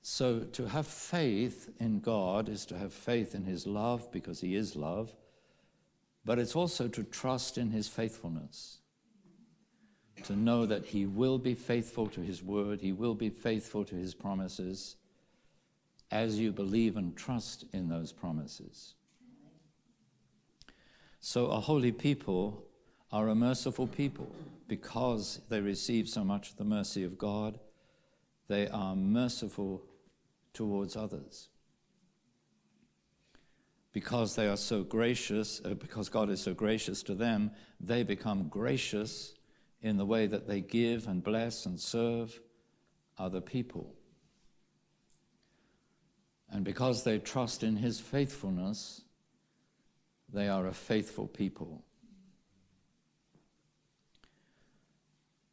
So, 0.00 0.38
to 0.38 0.68
have 0.68 0.86
faith 0.86 1.74
in 1.80 1.98
God 1.98 2.48
is 2.48 2.64
to 2.66 2.78
have 2.78 2.92
faith 2.92 3.34
in 3.34 3.46
His 3.46 3.66
love 3.66 4.12
because 4.12 4.40
He 4.40 4.54
is 4.54 4.76
love, 4.76 5.12
but 6.24 6.38
it's 6.38 6.54
also 6.54 6.86
to 6.86 7.02
trust 7.02 7.58
in 7.58 7.72
His 7.72 7.88
faithfulness. 7.88 8.78
To 10.22 10.36
know 10.36 10.66
that 10.66 10.86
He 10.86 11.04
will 11.04 11.38
be 11.38 11.56
faithful 11.56 12.06
to 12.10 12.20
His 12.20 12.44
word, 12.44 12.80
He 12.80 12.92
will 12.92 13.16
be 13.16 13.28
faithful 13.28 13.84
to 13.86 13.96
His 13.96 14.14
promises 14.14 14.94
as 16.12 16.38
you 16.38 16.52
believe 16.52 16.96
and 16.96 17.16
trust 17.16 17.64
in 17.72 17.88
those 17.88 18.12
promises. 18.12 18.94
So, 21.20 21.46
a 21.46 21.60
holy 21.60 21.92
people 21.92 22.64
are 23.10 23.28
a 23.28 23.34
merciful 23.34 23.86
people 23.86 24.30
because 24.68 25.40
they 25.48 25.60
receive 25.60 26.08
so 26.08 26.22
much 26.22 26.50
of 26.50 26.56
the 26.56 26.64
mercy 26.64 27.04
of 27.04 27.18
God. 27.18 27.58
They 28.48 28.68
are 28.68 28.94
merciful 28.94 29.82
towards 30.52 30.96
others. 30.96 31.48
Because 33.92 34.36
they 34.36 34.46
are 34.46 34.56
so 34.56 34.82
gracious, 34.82 35.60
uh, 35.64 35.74
because 35.74 36.08
God 36.08 36.30
is 36.30 36.40
so 36.40 36.54
gracious 36.54 37.02
to 37.04 37.14
them, 37.14 37.50
they 37.80 38.02
become 38.02 38.48
gracious 38.48 39.34
in 39.82 39.96
the 39.96 40.06
way 40.06 40.26
that 40.26 40.46
they 40.46 40.60
give 40.60 41.08
and 41.08 41.22
bless 41.22 41.66
and 41.66 41.80
serve 41.80 42.38
other 43.18 43.40
people. 43.40 43.94
And 46.50 46.64
because 46.64 47.04
they 47.04 47.18
trust 47.18 47.62
in 47.62 47.76
His 47.76 47.98
faithfulness, 48.00 49.02
they 50.32 50.48
are 50.48 50.66
a 50.66 50.72
faithful 50.72 51.26
people. 51.26 51.82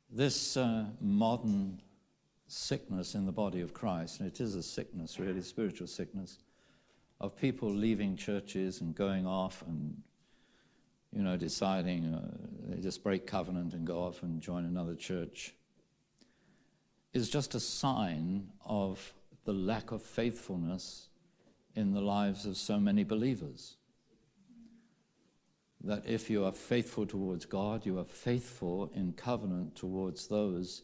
This 0.09 0.57
uh, 0.57 0.85
modern 1.01 1.81
sickness 2.47 3.15
in 3.15 3.25
the 3.25 3.31
body 3.31 3.61
of 3.61 3.73
Christ, 3.73 4.19
and 4.19 4.27
it 4.27 4.39
is 4.39 4.55
a 4.55 4.63
sickness, 4.63 5.19
really, 5.19 5.41
spiritual 5.41 5.87
sickness, 5.87 6.39
of 7.19 7.35
people 7.35 7.69
leaving 7.69 8.15
churches 8.15 8.81
and 8.81 8.93
going 8.93 9.25
off 9.25 9.63
and, 9.67 10.01
you 11.11 11.23
know, 11.23 11.37
deciding 11.37 12.13
uh, 12.13 12.21
they 12.67 12.81
just 12.81 13.03
break 13.03 13.25
covenant 13.25 13.73
and 13.73 13.87
go 13.87 14.03
off 14.03 14.23
and 14.23 14.41
join 14.41 14.65
another 14.65 14.95
church, 14.95 15.53
is 17.13 17.29
just 17.29 17.55
a 17.55 17.59
sign 17.59 18.49
of 18.65 19.13
the 19.45 19.53
lack 19.53 19.91
of 19.91 20.01
faithfulness 20.01 21.07
in 21.75 21.93
the 21.93 22.01
lives 22.01 22.45
of 22.45 22.57
so 22.57 22.79
many 22.79 23.03
believers 23.03 23.77
that 25.85 26.03
if 26.07 26.29
you 26.31 26.43
are 26.43 26.51
faithful 26.51 27.05
towards 27.05 27.45
God, 27.45 27.85
you 27.85 27.99
are 27.99 28.05
faithful 28.05 28.91
in 28.95 29.13
covenant 29.13 29.75
towards 29.75 30.27
those 30.27 30.81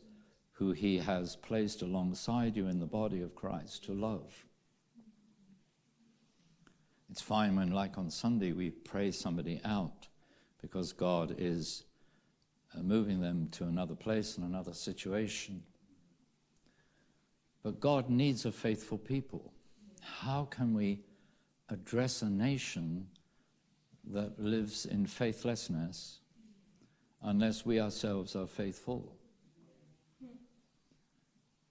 who 0.54 0.72
He 0.74 1.00
has 1.00 1.36
placed 1.36 1.82
alongside 1.82 2.56
you 2.56 2.68
in 2.68 2.80
the 2.80 2.86
body 2.86 3.22
of 3.22 3.36
Christ 3.36 3.84
to 3.86 3.94
love. 3.94 4.46
It's 7.10 7.22
fine 7.22 7.56
when, 7.56 7.72
like 7.72 7.98
on 7.98 8.12
Sunday, 8.12 8.52
we 8.52 8.70
pray 8.70 9.12
somebody 9.12 9.60
out 9.66 10.08
because 10.62 10.94
God 10.94 11.36
is 11.40 11.84
uh, 12.78 12.84
moving 12.84 13.20
them 13.20 13.50
to 13.54 13.64
another 13.64 13.96
place 13.96 14.38
and 14.38 14.46
another 14.46 14.74
situation. 14.74 15.64
But 17.64 17.80
God 17.80 18.10
needs 18.10 18.46
a 18.46 18.52
faithful 18.52 19.00
people. 19.00 19.52
How 20.00 20.46
can 20.46 20.76
we 20.76 21.02
address 21.70 22.22
a 22.22 22.30
nation 22.30 23.08
that 24.10 24.40
lives 24.40 24.86
in 24.86 25.06
faithlessness 25.06 26.20
unless 27.22 27.66
we 27.66 27.80
ourselves 27.80 28.36
are 28.36 28.48
faithful. 28.48 29.16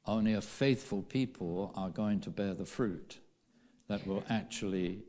Only 0.06 0.34
a 0.34 0.40
faithful 0.40 1.02
people 1.02 1.72
are 1.76 1.90
going 1.90 2.20
to 2.20 2.30
bear 2.30 2.54
the 2.54 2.64
fruit 2.64 3.18
that 3.88 4.06
will 4.06 4.24
actually 4.30 5.02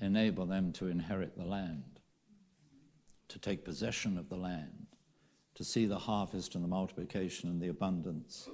enable 0.00 0.46
them 0.46 0.72
to 0.72 0.86
inherit 0.86 1.36
the 1.36 1.44
land, 1.44 2.00
to 3.28 3.38
take 3.38 3.64
possession 3.64 4.16
of 4.16 4.28
the 4.28 4.36
land, 4.36 4.86
to 5.54 5.64
see 5.64 5.84
the 5.84 5.98
harvest 5.98 6.54
and 6.54 6.64
the 6.64 6.68
multiplication 6.68 7.50
and 7.50 7.60
the 7.60 7.68
abundance 7.68 8.48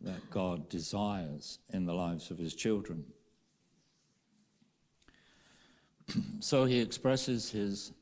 that 0.00 0.30
God 0.30 0.68
desires 0.68 1.58
in 1.72 1.86
the 1.86 1.94
lives 1.94 2.30
of 2.30 2.38
his 2.38 2.54
children. 2.54 3.04
So 6.40 6.64
he 6.64 6.80
expresses 6.80 7.50
his 7.50 7.92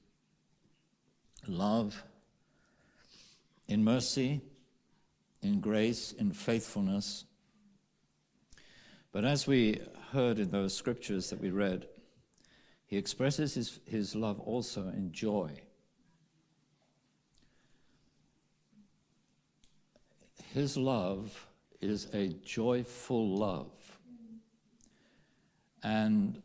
love 1.47 2.03
in 3.69 3.85
mercy, 3.85 4.41
in 5.43 5.61
grace, 5.61 6.13
in 6.13 6.33
faithfulness. 6.33 7.25
But 9.13 9.25
as 9.25 9.47
we 9.47 9.81
heard 10.13 10.39
in 10.39 10.51
those 10.51 10.77
scriptures 10.77 11.31
that 11.31 11.41
we 11.41 11.51
read, 11.51 11.87
he 12.87 12.97
expresses 12.97 13.55
his, 13.55 13.81
his 13.87 14.15
love 14.15 14.41
also 14.41 14.89
in 14.89 15.13
joy. 15.13 15.51
His 20.53 20.77
love 20.77 21.49
is 21.81 22.09
a 22.15 22.29
joyful 22.45 23.37
love. 23.37 23.73
And 25.83 26.41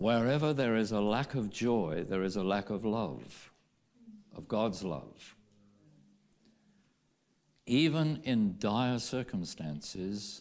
Wherever 0.00 0.54
there 0.54 0.76
is 0.76 0.92
a 0.92 1.00
lack 1.02 1.34
of 1.34 1.50
joy, 1.50 2.06
there 2.08 2.22
is 2.22 2.34
a 2.34 2.42
lack 2.42 2.70
of 2.70 2.86
love, 2.86 3.52
of 4.34 4.48
God's 4.48 4.82
love. 4.82 5.36
Even 7.66 8.22
in 8.24 8.56
dire 8.58 8.98
circumstances, 8.98 10.40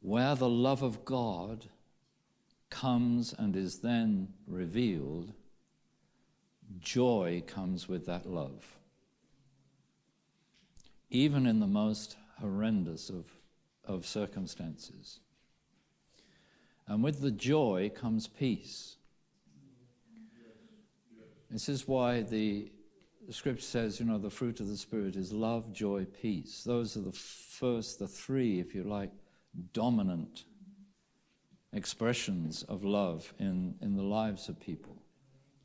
where 0.00 0.34
the 0.34 0.46
love 0.46 0.82
of 0.82 1.06
God 1.06 1.70
comes 2.68 3.34
and 3.38 3.56
is 3.56 3.78
then 3.78 4.28
revealed, 4.46 5.32
joy 6.80 7.42
comes 7.46 7.88
with 7.88 8.04
that 8.04 8.26
love. 8.26 8.76
Even 11.08 11.46
in 11.46 11.60
the 11.60 11.66
most 11.66 12.18
horrendous 12.40 13.08
of, 13.08 13.24
of 13.86 14.04
circumstances. 14.04 15.20
And 16.90 17.04
with 17.04 17.20
the 17.20 17.30
joy 17.30 17.92
comes 17.94 18.26
peace. 18.26 18.96
This 21.48 21.68
is 21.68 21.86
why 21.86 22.22
the, 22.22 22.72
scripture 23.30 23.62
says, 23.62 24.00
you 24.00 24.06
know, 24.06 24.18
the 24.18 24.28
fruit 24.28 24.58
of 24.58 24.66
the 24.66 24.76
Spirit 24.76 25.14
is 25.14 25.32
love, 25.32 25.72
joy, 25.72 26.04
peace. 26.20 26.64
Those 26.64 26.96
are 26.96 27.02
the 27.02 27.12
first, 27.12 28.00
the 28.00 28.08
three, 28.08 28.58
if 28.58 28.74
you 28.74 28.82
like, 28.82 29.12
dominant 29.72 30.46
expressions 31.72 32.64
of 32.64 32.82
love 32.82 33.32
in, 33.38 33.76
in 33.80 33.94
the 33.94 34.02
lives 34.02 34.48
of 34.48 34.58
people 34.58 34.96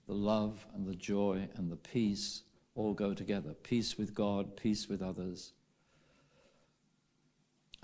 the 0.08 0.14
love 0.14 0.68
and 0.76 0.86
the 0.86 0.94
joy 0.94 1.50
and 1.56 1.72
the 1.72 1.76
peace 1.76 2.44
all 2.76 2.94
go 2.94 3.16
together 3.16 3.56
peace 3.64 3.98
with 3.98 4.14
God, 4.14 4.56
peace 4.56 4.88
with 4.88 5.02
others. 5.02 5.54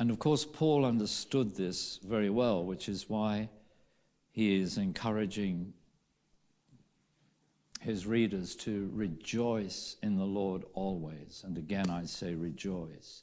And 0.01 0.09
of 0.09 0.17
course, 0.17 0.45
Paul 0.45 0.83
understood 0.83 1.55
this 1.55 1.99
very 2.03 2.31
well, 2.31 2.65
which 2.65 2.89
is 2.89 3.07
why 3.07 3.49
he 4.31 4.59
is 4.59 4.79
encouraging 4.79 5.73
his 7.81 8.07
readers 8.07 8.55
to 8.55 8.89
rejoice 8.95 9.97
in 10.01 10.17
the 10.17 10.25
Lord 10.25 10.63
always. 10.73 11.43
And 11.45 11.55
again, 11.55 11.91
I 11.91 12.05
say 12.05 12.33
rejoice. 12.33 13.21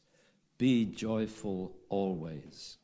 Be 0.56 0.84
joyful 0.84 1.74
always. 1.88 2.76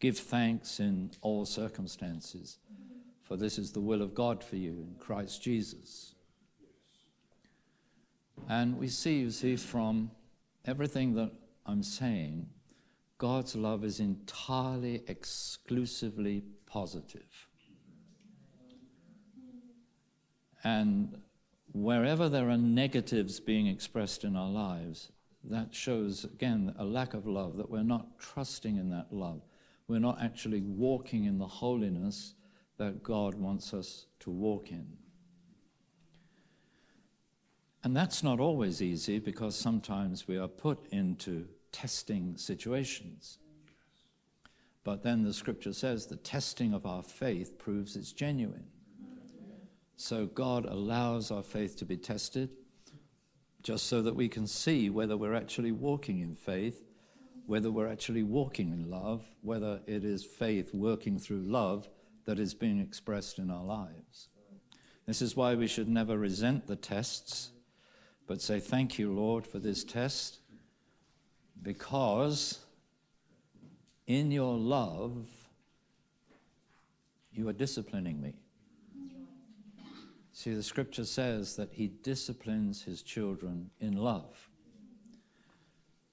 Give 0.00 0.18
thanks 0.18 0.80
in 0.80 1.12
all 1.20 1.46
circumstances, 1.46 2.58
for 3.22 3.36
this 3.36 3.60
is 3.60 3.70
the 3.70 3.80
will 3.80 4.02
of 4.02 4.16
God 4.16 4.42
for 4.42 4.56
you 4.56 4.72
in 4.72 4.96
Christ 4.98 5.40
Jesus. 5.40 6.16
And 8.48 8.76
we 8.76 8.88
see, 8.88 9.20
you 9.20 9.30
see, 9.30 9.54
from 9.54 10.10
everything 10.64 11.14
that 11.14 11.30
I'm 11.64 11.84
saying, 11.84 12.48
God's 13.18 13.54
love 13.54 13.84
is 13.84 14.00
entirely, 14.00 15.02
exclusively 15.06 16.42
positive. 16.66 17.48
And 20.64 21.20
wherever 21.72 22.28
there 22.28 22.48
are 22.48 22.56
negatives 22.56 23.38
being 23.38 23.66
expressed 23.66 24.24
in 24.24 24.34
our 24.34 24.48
lives, 24.48 25.12
that 25.44 25.74
shows, 25.74 26.24
again, 26.24 26.74
a 26.78 26.84
lack 26.84 27.14
of 27.14 27.26
love, 27.26 27.56
that 27.58 27.70
we're 27.70 27.82
not 27.82 28.18
trusting 28.18 28.76
in 28.76 28.90
that 28.90 29.12
love. 29.12 29.42
We're 29.86 29.98
not 29.98 30.22
actually 30.22 30.62
walking 30.62 31.24
in 31.24 31.38
the 31.38 31.46
holiness 31.46 32.34
that 32.78 33.02
God 33.02 33.34
wants 33.34 33.74
us 33.74 34.06
to 34.20 34.30
walk 34.30 34.70
in. 34.70 34.86
And 37.84 37.94
that's 37.94 38.22
not 38.22 38.40
always 38.40 38.80
easy 38.80 39.18
because 39.18 39.54
sometimes 39.54 40.26
we 40.26 40.38
are 40.38 40.48
put 40.48 40.86
into 40.90 41.46
testing 41.74 42.36
situations. 42.36 43.38
But 44.84 45.02
then 45.02 45.24
the 45.24 45.32
scripture 45.32 45.72
says 45.72 46.06
the 46.06 46.16
testing 46.16 46.72
of 46.72 46.86
our 46.86 47.02
faith 47.02 47.58
proves 47.58 47.96
it's 47.96 48.12
genuine. 48.12 48.66
So 49.96 50.26
God 50.26 50.66
allows 50.66 51.32
our 51.32 51.42
faith 51.42 51.76
to 51.78 51.84
be 51.84 51.96
tested 51.96 52.50
just 53.62 53.86
so 53.86 54.02
that 54.02 54.14
we 54.14 54.28
can 54.28 54.46
see 54.46 54.88
whether 54.88 55.16
we're 55.16 55.34
actually 55.34 55.72
walking 55.72 56.20
in 56.20 56.36
faith, 56.36 56.84
whether 57.46 57.72
we're 57.72 57.90
actually 57.90 58.22
walking 58.22 58.68
in 58.72 58.88
love, 58.88 59.24
whether 59.40 59.80
it 59.86 60.04
is 60.04 60.24
faith 60.24 60.72
working 60.72 61.18
through 61.18 61.42
love 61.42 61.88
that 62.24 62.38
is 62.38 62.54
being 62.54 62.78
expressed 62.78 63.38
in 63.38 63.50
our 63.50 63.64
lives. 63.64 64.28
This 65.06 65.20
is 65.20 65.34
why 65.36 65.54
we 65.54 65.66
should 65.66 65.88
never 65.88 66.16
resent 66.16 66.66
the 66.66 66.76
tests, 66.76 67.50
but 68.26 68.40
say, 68.40 68.60
Thank 68.60 68.98
you, 68.98 69.12
Lord, 69.12 69.46
for 69.46 69.58
this 69.58 69.82
test, 69.82 70.38
because 71.64 72.60
in 74.06 74.30
your 74.30 74.56
love, 74.56 75.26
you 77.32 77.48
are 77.48 77.52
disciplining 77.52 78.20
me. 78.20 78.34
See, 80.32 80.52
the 80.52 80.62
scripture 80.62 81.04
says 81.04 81.56
that 81.56 81.70
he 81.72 81.88
disciplines 81.88 82.82
his 82.82 83.02
children 83.02 83.70
in 83.80 83.96
love. 83.96 84.50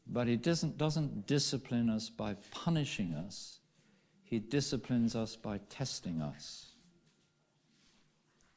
But 0.08 0.28
he 0.28 0.38
doesn't, 0.38 0.78
doesn't 0.78 1.28
discipline 1.28 1.90
us 1.90 2.10
by 2.10 2.36
punishing 2.52 3.14
us, 3.14 3.60
he 4.24 4.40
disciplines 4.40 5.16
us 5.16 5.36
by 5.36 5.60
testing 5.70 6.22
us. 6.22 6.68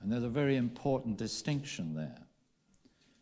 And 0.00 0.12
there's 0.12 0.22
a 0.22 0.28
very 0.28 0.56
important 0.56 1.16
distinction 1.16 1.94
there. 1.94 2.22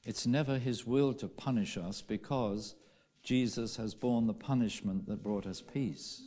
It's 0.05 0.27
never 0.27 0.59
his 0.59 0.87
will 0.87 1.15
to 1.15 1.29
punish 1.29 1.79
us 1.79 2.03
because 2.03 2.75
Jesus 3.23 3.77
has 3.77 3.95
borne 3.95 4.27
the 4.27 4.35
punishment 4.35 5.07
that 5.07 5.23
brought 5.23 5.47
us 5.47 5.61
peace. 5.61 6.23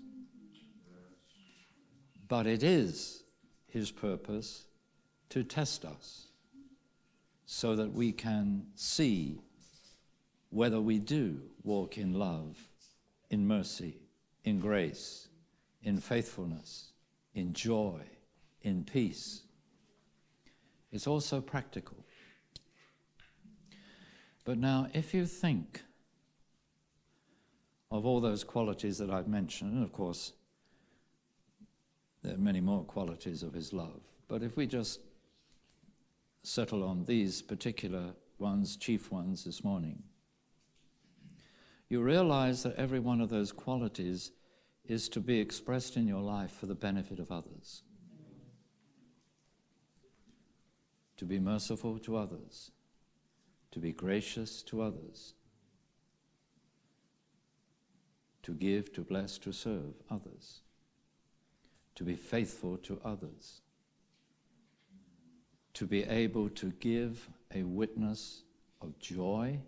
But 2.28 2.48
it 2.48 2.64
is 2.64 3.24
his 3.68 3.92
purpose 3.92 4.66
to 5.30 5.44
test 5.44 5.86
us 5.86 6.28
so 7.46 7.76
that 7.76 7.92
we 7.92 8.12
can 8.12 8.68
see 8.76 9.40
whether 10.50 10.80
we 10.80 11.00
do 11.00 11.42
walk 11.64 11.98
in 11.98 12.14
love, 12.14 12.58
in 13.30 13.48
mercy, 13.48 13.98
in 14.44 14.60
grace, 14.60 15.28
in 15.84 16.00
faithfulness, 16.00 16.92
in 17.34 17.54
joy, 17.54 18.00
in 18.62 18.84
peace. 18.84 19.42
It's 20.92 21.08
also 21.08 21.42
practical. 21.42 21.98
But 24.46 24.58
now, 24.58 24.88
if 24.94 25.14
you 25.14 25.26
think 25.26 25.84
of 27.92 28.06
all 28.06 28.20
those 28.20 28.44
qualities 28.44 28.98
that 28.98 29.10
I've 29.10 29.28
mentioned, 29.28 29.74
and 29.74 29.84
of 29.84 29.92
course, 29.92 30.34
there 32.24 32.34
are 32.34 32.38
many 32.38 32.62
more 32.62 32.84
qualities 32.84 33.44
of 33.44 33.54
his 33.54 33.72
love, 33.74 34.02
but 34.28 34.42
if 34.42 34.58
we 34.58 34.66
just 34.66 35.00
settle 36.46 36.84
on 36.84 37.06
these 37.06 37.42
particular 37.42 38.14
ones, 38.38 38.76
chief 38.76 39.12
ones, 39.12 39.44
this 39.44 39.64
morning. 39.64 40.04
You 41.90 42.02
realize 42.02 42.64
that 42.64 42.76
every 42.76 43.00
one 43.00 43.22
of 43.22 43.30
those 43.30 43.52
qualities 43.52 44.32
is 44.86 45.10
to 45.10 45.20
be 45.20 45.40
expressed 45.40 45.98
in 45.98 46.08
your 46.08 46.22
life 46.22 46.52
for 46.52 46.66
the 46.66 46.76
benefit 46.76 47.20
of 47.20 47.32
others. 47.32 47.84
To 51.18 51.26
be 51.26 51.40
merciful 51.40 51.98
to 52.00 52.18
others, 52.18 52.72
to 53.72 53.80
be 53.80 53.94
gracious 53.94 54.62
to 54.64 54.82
others, 54.82 55.34
to 58.46 58.54
give, 58.54 58.92
to 58.94 59.02
bless, 59.02 59.38
to 59.38 59.52
serve 59.52 59.94
others, 60.10 60.62
to 61.96 62.04
be 62.04 62.16
faithful 62.16 62.78
to 62.78 63.00
others 63.04 63.62
to 65.76 65.86
be 65.86 66.04
able 66.06 66.50
to 66.50 66.72
give 66.80 67.30
a 67.54 67.64
witness 67.64 68.44
of 68.82 68.98
joy, 68.98 69.60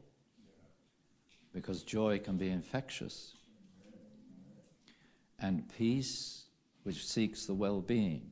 because 1.54 1.84
joy 1.84 2.18
can 2.18 2.38
be 2.38 2.50
infectious, 2.50 3.34
and 5.40 5.70
peace, 5.78 6.46
which 6.84 7.06
seeks 7.06 7.46
the 7.46 7.54
well 7.54 7.82
being 7.82 8.32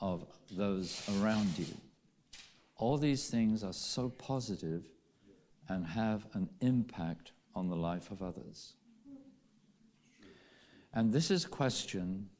of 0.00 0.24
those 0.50 1.02
around 1.18 1.58
you. 1.58 1.66
All 2.76 2.96
these 2.96 3.28
things 3.28 3.64
are 3.64 3.72
so 3.72 4.08
positive 4.08 4.84
and 5.68 5.84
have 5.84 6.26
an 6.34 6.48
impact 6.60 7.32
on 7.54 7.68
the 7.68 7.76
life 7.76 8.12
of 8.12 8.22
others. 8.22 8.74
And 10.96 11.12
this 11.12 11.30
is 11.30 11.44
a 11.44 11.48
question 11.48 12.30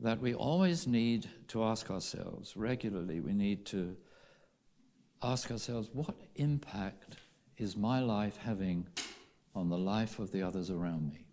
that 0.00 0.18
we 0.18 0.32
always 0.32 0.86
need 0.86 1.28
to 1.48 1.62
ask 1.62 1.90
ourselves 1.90 2.56
regularly. 2.56 3.20
We 3.20 3.34
need 3.34 3.66
to 3.66 3.94
ask 5.22 5.50
ourselves 5.50 5.90
what 5.92 6.14
impact 6.36 7.16
is 7.58 7.76
my 7.76 8.00
life 8.00 8.38
having 8.38 8.86
on 9.54 9.68
the 9.68 9.76
life 9.76 10.18
of 10.18 10.32
the 10.32 10.40
others 10.40 10.70
around 10.70 11.12
me? 11.12 11.26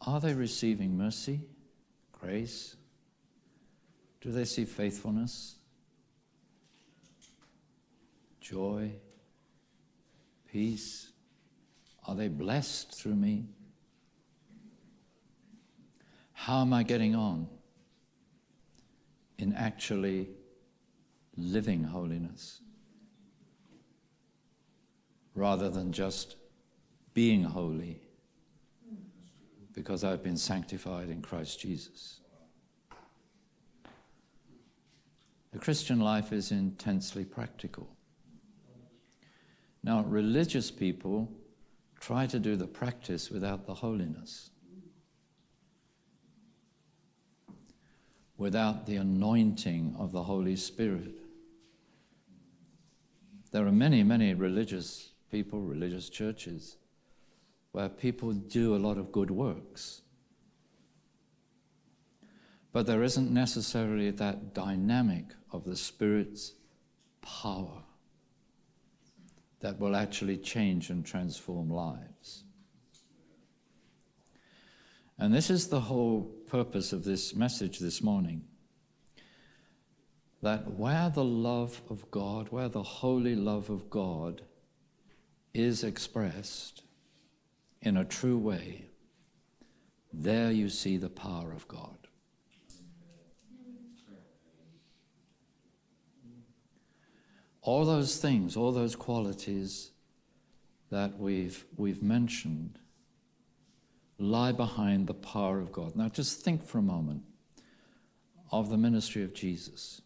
Are 0.00 0.20
they 0.20 0.32
receiving 0.32 0.96
mercy, 0.96 1.42
grace? 2.12 2.76
Do 4.22 4.32
they 4.32 4.46
see 4.46 4.64
faithfulness, 4.64 5.59
joy, 8.50 8.90
peace? 10.50 11.12
Are 12.06 12.16
they 12.16 12.28
blessed 12.28 12.92
through 12.92 13.14
me? 13.14 13.46
How 16.32 16.62
am 16.62 16.72
I 16.72 16.82
getting 16.82 17.14
on 17.14 17.46
in 19.38 19.52
actually 19.52 20.30
living 21.36 21.84
holiness 21.84 22.60
rather 25.34 25.70
than 25.70 25.92
just 25.92 26.36
being 27.14 27.44
holy 27.44 28.00
because 29.74 30.02
I've 30.02 30.24
been 30.24 30.36
sanctified 30.36 31.08
in 31.08 31.22
Christ 31.22 31.60
Jesus? 31.60 32.20
The 35.52 35.58
Christian 35.58 36.00
life 36.00 36.32
is 36.32 36.50
intensely 36.50 37.24
practical. 37.24 37.88
Now, 39.82 40.02
religious 40.02 40.70
people 40.70 41.30
Try 42.00 42.26
to 42.28 42.38
do 42.38 42.56
the 42.56 42.66
practice 42.66 43.30
without 43.30 43.66
the 43.66 43.74
holiness, 43.74 44.50
without 48.38 48.86
the 48.86 48.96
anointing 48.96 49.94
of 49.98 50.10
the 50.10 50.22
Holy 50.22 50.56
Spirit. 50.56 51.12
There 53.52 53.66
are 53.66 53.72
many, 53.72 54.02
many 54.02 54.32
religious 54.32 55.10
people, 55.30 55.60
religious 55.60 56.08
churches, 56.08 56.78
where 57.72 57.90
people 57.90 58.32
do 58.32 58.74
a 58.74 58.78
lot 58.78 58.96
of 58.96 59.12
good 59.12 59.30
works. 59.30 60.00
But 62.72 62.86
there 62.86 63.02
isn't 63.02 63.30
necessarily 63.30 64.10
that 64.12 64.54
dynamic 64.54 65.26
of 65.52 65.64
the 65.64 65.76
Spirit's 65.76 66.54
power 67.20 67.82
that 69.60 69.78
will 69.78 69.94
actually 69.94 70.38
change 70.38 70.90
and 70.90 71.04
transform 71.04 71.70
lives. 71.70 72.44
And 75.18 75.34
this 75.34 75.50
is 75.50 75.68
the 75.68 75.80
whole 75.80 76.22
purpose 76.48 76.92
of 76.94 77.04
this 77.04 77.34
message 77.34 77.78
this 77.78 78.02
morning. 78.02 78.44
That 80.42 80.72
where 80.72 81.10
the 81.10 81.24
love 81.24 81.82
of 81.90 82.10
God, 82.10 82.48
where 82.48 82.70
the 82.70 82.82
holy 82.82 83.36
love 83.36 83.68
of 83.68 83.90
God 83.90 84.40
is 85.52 85.84
expressed 85.84 86.82
in 87.82 87.98
a 87.98 88.04
true 88.04 88.38
way, 88.38 88.86
there 90.12 90.50
you 90.50 90.70
see 90.70 90.96
the 90.96 91.10
power 91.10 91.52
of 91.52 91.68
God. 91.68 91.99
All 97.62 97.84
those 97.84 98.16
things, 98.16 98.56
all 98.56 98.72
those 98.72 98.96
qualities 98.96 99.90
that 100.90 101.18
we've, 101.18 101.64
we've 101.76 102.02
mentioned 102.02 102.78
lie 104.18 104.52
behind 104.52 105.06
the 105.06 105.14
power 105.14 105.60
of 105.60 105.72
God. 105.72 105.96
Now, 105.96 106.08
just 106.08 106.42
think 106.42 106.62
for 106.62 106.78
a 106.78 106.82
moment 106.82 107.22
of 108.52 108.68
the 108.68 108.76
ministry 108.76 109.22
of 109.22 109.34
Jesus. 109.34 110.02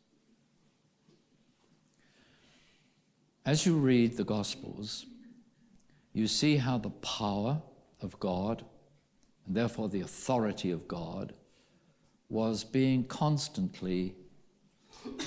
As 3.46 3.66
you 3.66 3.76
read 3.76 4.16
the 4.16 4.24
Gospels, 4.24 5.06
you 6.12 6.26
see 6.26 6.56
how 6.56 6.78
the 6.78 6.90
power 6.90 7.60
of 8.00 8.18
God, 8.20 8.64
and 9.46 9.56
therefore 9.56 9.88
the 9.88 10.00
authority 10.00 10.70
of 10.70 10.86
God, 10.86 11.34
was 12.28 12.64
being 12.64 13.04
constantly 13.04 14.14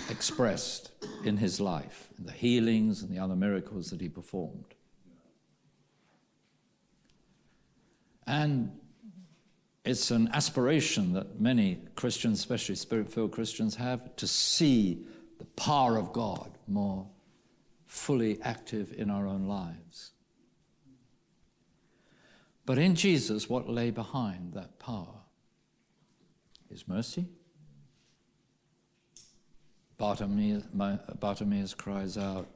expressed 0.09 0.91
in 1.23 1.37
his 1.37 1.59
life, 1.59 2.09
in 2.17 2.25
the 2.25 2.31
healings 2.31 3.03
and 3.03 3.11
the 3.11 3.19
other 3.19 3.35
miracles 3.35 3.89
that 3.89 4.01
he 4.01 4.09
performed. 4.09 4.73
And 8.25 8.71
it's 9.85 10.11
an 10.11 10.29
aspiration 10.33 11.13
that 11.13 11.39
many 11.39 11.79
Christians, 11.95 12.39
especially 12.39 12.75
spirit 12.75 13.09
filled 13.09 13.31
Christians, 13.31 13.75
have 13.75 14.15
to 14.17 14.27
see 14.27 15.05
the 15.39 15.45
power 15.45 15.97
of 15.97 16.11
God 16.11 16.57
more 16.67 17.07
fully 17.85 18.41
active 18.41 18.93
in 18.97 19.09
our 19.09 19.25
own 19.27 19.47
lives. 19.47 20.11
But 22.65 22.77
in 22.77 22.95
Jesus, 22.95 23.49
what 23.49 23.69
lay 23.69 23.91
behind 23.91 24.53
that 24.53 24.77
power 24.77 25.21
is 26.69 26.85
mercy. 26.85 27.27
Bartimaeus, 29.97 30.63
Bartimaeus 31.19 31.73
cries 31.73 32.17
out, 32.17 32.47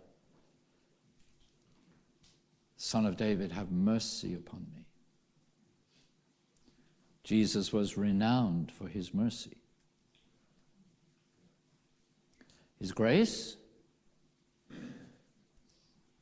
Son 2.77 3.05
of 3.05 3.17
David, 3.17 3.51
have 3.51 3.71
mercy 3.71 4.33
upon 4.33 4.65
me. 4.75 4.85
Jesus 7.23 7.71
was 7.71 7.97
renowned 7.97 8.71
for 8.71 8.87
his 8.87 9.13
mercy. 9.13 9.57
His 12.79 12.91
grace, 12.91 13.57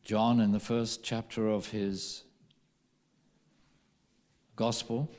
John, 0.03 0.41
in 0.41 0.51
the 0.51 0.59
first 0.59 1.03
chapter 1.03 1.47
of 1.47 1.67
his 1.67 2.23
gospel, 4.57 5.09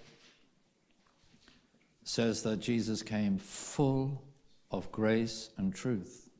says 2.04 2.42
that 2.42 2.60
Jesus 2.60 3.02
came 3.02 3.38
full 3.38 4.22
of 4.70 4.90
grace 4.92 5.50
and 5.56 5.74
truth. 5.74 6.30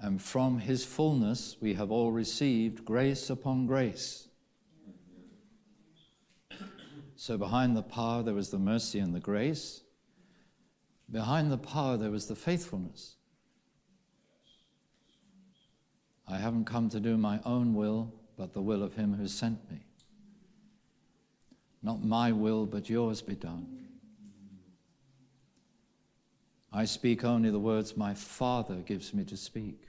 And 0.00 0.20
from 0.20 0.58
his 0.58 0.84
fullness 0.84 1.56
we 1.60 1.74
have 1.74 1.90
all 1.90 2.12
received 2.12 2.84
grace 2.84 3.30
upon 3.30 3.66
grace. 3.66 4.28
So 7.16 7.38
behind 7.38 7.76
the 7.76 7.82
power 7.82 8.22
there 8.22 8.34
was 8.34 8.50
the 8.50 8.58
mercy 8.58 8.98
and 8.98 9.14
the 9.14 9.20
grace. 9.20 9.82
Behind 11.10 11.52
the 11.52 11.58
power 11.58 11.96
there 11.96 12.10
was 12.10 12.26
the 12.26 12.34
faithfulness. 12.34 13.16
I 16.26 16.38
haven't 16.38 16.64
come 16.64 16.88
to 16.90 17.00
do 17.00 17.16
my 17.16 17.40
own 17.44 17.74
will, 17.74 18.12
but 18.36 18.54
the 18.54 18.62
will 18.62 18.82
of 18.82 18.94
him 18.94 19.14
who 19.14 19.28
sent 19.28 19.70
me. 19.70 19.80
Not 21.82 22.02
my 22.02 22.32
will, 22.32 22.64
but 22.66 22.88
yours 22.88 23.20
be 23.22 23.34
done. 23.34 23.81
I 26.72 26.84
speak 26.86 27.24
only 27.24 27.50
the 27.50 27.58
words 27.58 27.96
my 27.96 28.14
Father 28.14 28.76
gives 28.76 29.12
me 29.12 29.24
to 29.24 29.36
speak. 29.36 29.88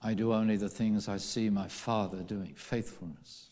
I 0.00 0.14
do 0.14 0.32
only 0.32 0.56
the 0.56 0.68
things 0.68 1.08
I 1.08 1.16
see 1.18 1.50
my 1.50 1.68
Father 1.68 2.18
doing 2.18 2.54
faithfulness 2.54 3.50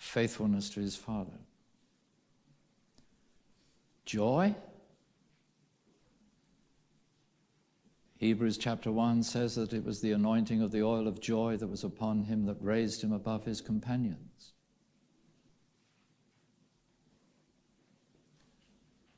faithfulness 0.00 0.70
to 0.70 0.80
his 0.80 0.96
Father. 0.96 1.38
Joy. 4.06 4.56
Hebrews 8.16 8.56
chapter 8.56 8.90
1 8.90 9.22
says 9.22 9.54
that 9.54 9.74
it 9.74 9.84
was 9.84 10.00
the 10.00 10.12
anointing 10.12 10.62
of 10.62 10.72
the 10.72 10.82
oil 10.82 11.06
of 11.06 11.20
joy 11.20 11.58
that 11.58 11.68
was 11.68 11.84
upon 11.84 12.24
him 12.24 12.46
that 12.46 12.56
raised 12.60 13.02
him 13.02 13.12
above 13.12 13.44
his 13.44 13.60
companions. 13.60 14.29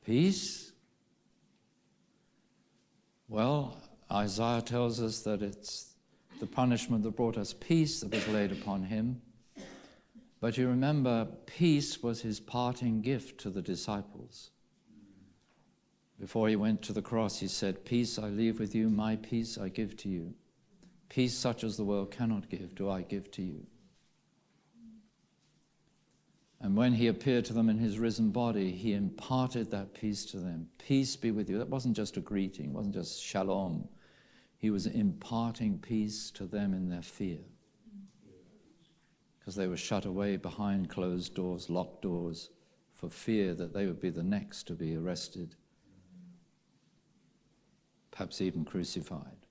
Peace. 0.03 0.73
Well, 3.29 3.77
Isaiah 4.11 4.61
tells 4.61 5.01
us 5.01 5.21
that 5.21 5.41
it's 5.41 5.93
the 6.39 6.45
punishment 6.45 7.03
that 7.03 7.15
brought 7.15 7.37
us 7.37 7.53
peace 7.53 8.01
that 8.01 8.13
was 8.13 8.27
laid 8.27 8.51
upon 8.51 8.83
him. 8.83 9.21
But 10.41 10.57
you 10.57 10.67
remember, 10.67 11.25
peace 11.45 12.03
was 12.03 12.21
his 12.21 12.41
parting 12.41 13.01
gift 13.01 13.39
to 13.41 13.49
the 13.49 13.61
disciples. 13.61 14.51
Before 16.19 16.49
he 16.49 16.57
went 16.57 16.81
to 16.83 16.93
the 16.93 17.01
cross, 17.01 17.39
he 17.39 17.47
said, 17.47 17.85
Peace 17.85 18.19
I 18.19 18.27
leave 18.27 18.59
with 18.59 18.75
you, 18.75 18.89
my 18.89 19.15
peace 19.15 19.57
I 19.57 19.69
give 19.69 19.95
to 19.97 20.09
you. 20.09 20.33
Peace 21.07 21.33
such 21.33 21.63
as 21.63 21.77
the 21.77 21.85
world 21.85 22.11
cannot 22.11 22.49
give, 22.49 22.75
do 22.75 22.89
I 22.89 23.03
give 23.03 23.31
to 23.31 23.41
you. 23.41 23.65
And 26.63 26.77
when 26.77 26.93
he 26.93 27.07
appeared 27.07 27.43
to 27.45 27.53
them 27.53 27.67
in 27.67 27.77
his 27.77 27.99
risen 27.99 28.31
body, 28.31 28.71
he 28.71 28.93
imparted 28.93 29.69
that 29.71 29.93
peace 29.93 30.23
to 30.27 30.37
them. 30.37 30.69
Peace 30.77 31.17
be 31.17 31.29
with 31.29 31.49
you. 31.49 31.57
That 31.57 31.67
wasn't 31.67 31.97
just 31.97 32.15
a 32.15 32.21
greeting, 32.21 32.67
it 32.67 32.71
wasn't 32.71 32.95
just 32.95 33.21
shalom. 33.21 33.89
He 34.57 34.69
was 34.69 34.87
imparting 34.87 35.79
peace 35.79 36.31
to 36.31 36.45
them 36.45 36.73
in 36.73 36.87
their 36.87 37.01
fear 37.01 37.39
because 39.37 39.55
they 39.55 39.67
were 39.67 39.75
shut 39.75 40.05
away 40.05 40.37
behind 40.37 40.89
closed 40.89 41.35
doors, 41.35 41.69
locked 41.69 42.01
doors, 42.01 42.49
for 42.93 43.09
fear 43.09 43.53
that 43.55 43.73
they 43.73 43.85
would 43.85 43.99
be 43.99 44.09
the 44.09 44.23
next 44.23 44.63
to 44.67 44.73
be 44.73 44.95
arrested, 44.95 45.55
perhaps 48.11 48.39
even 48.39 48.63
crucified. 48.63 49.47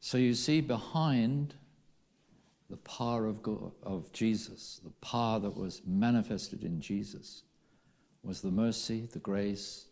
So 0.00 0.16
you 0.16 0.32
see, 0.32 0.62
behind 0.62 1.56
the 2.68 2.76
power 2.78 3.26
of, 3.26 3.42
God, 3.42 3.72
of 3.82 4.12
Jesus, 4.12 4.80
the 4.82 4.90
power 5.06 5.38
that 5.40 5.56
was 5.56 5.82
manifested 5.86 6.64
in 6.64 6.80
Jesus, 6.80 7.42
was 8.22 8.40
the 8.40 8.50
mercy, 8.50 9.08
the 9.12 9.20
grace, 9.20 9.86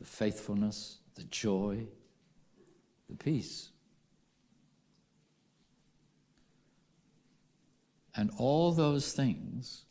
the 0.00 0.04
faithfulness, 0.06 0.98
the 1.14 1.24
joy, 1.24 1.86
the 3.08 3.16
peace. 3.16 3.70
And 8.16 8.32
all 8.36 8.72
those 8.72 9.12
things, 9.12 9.84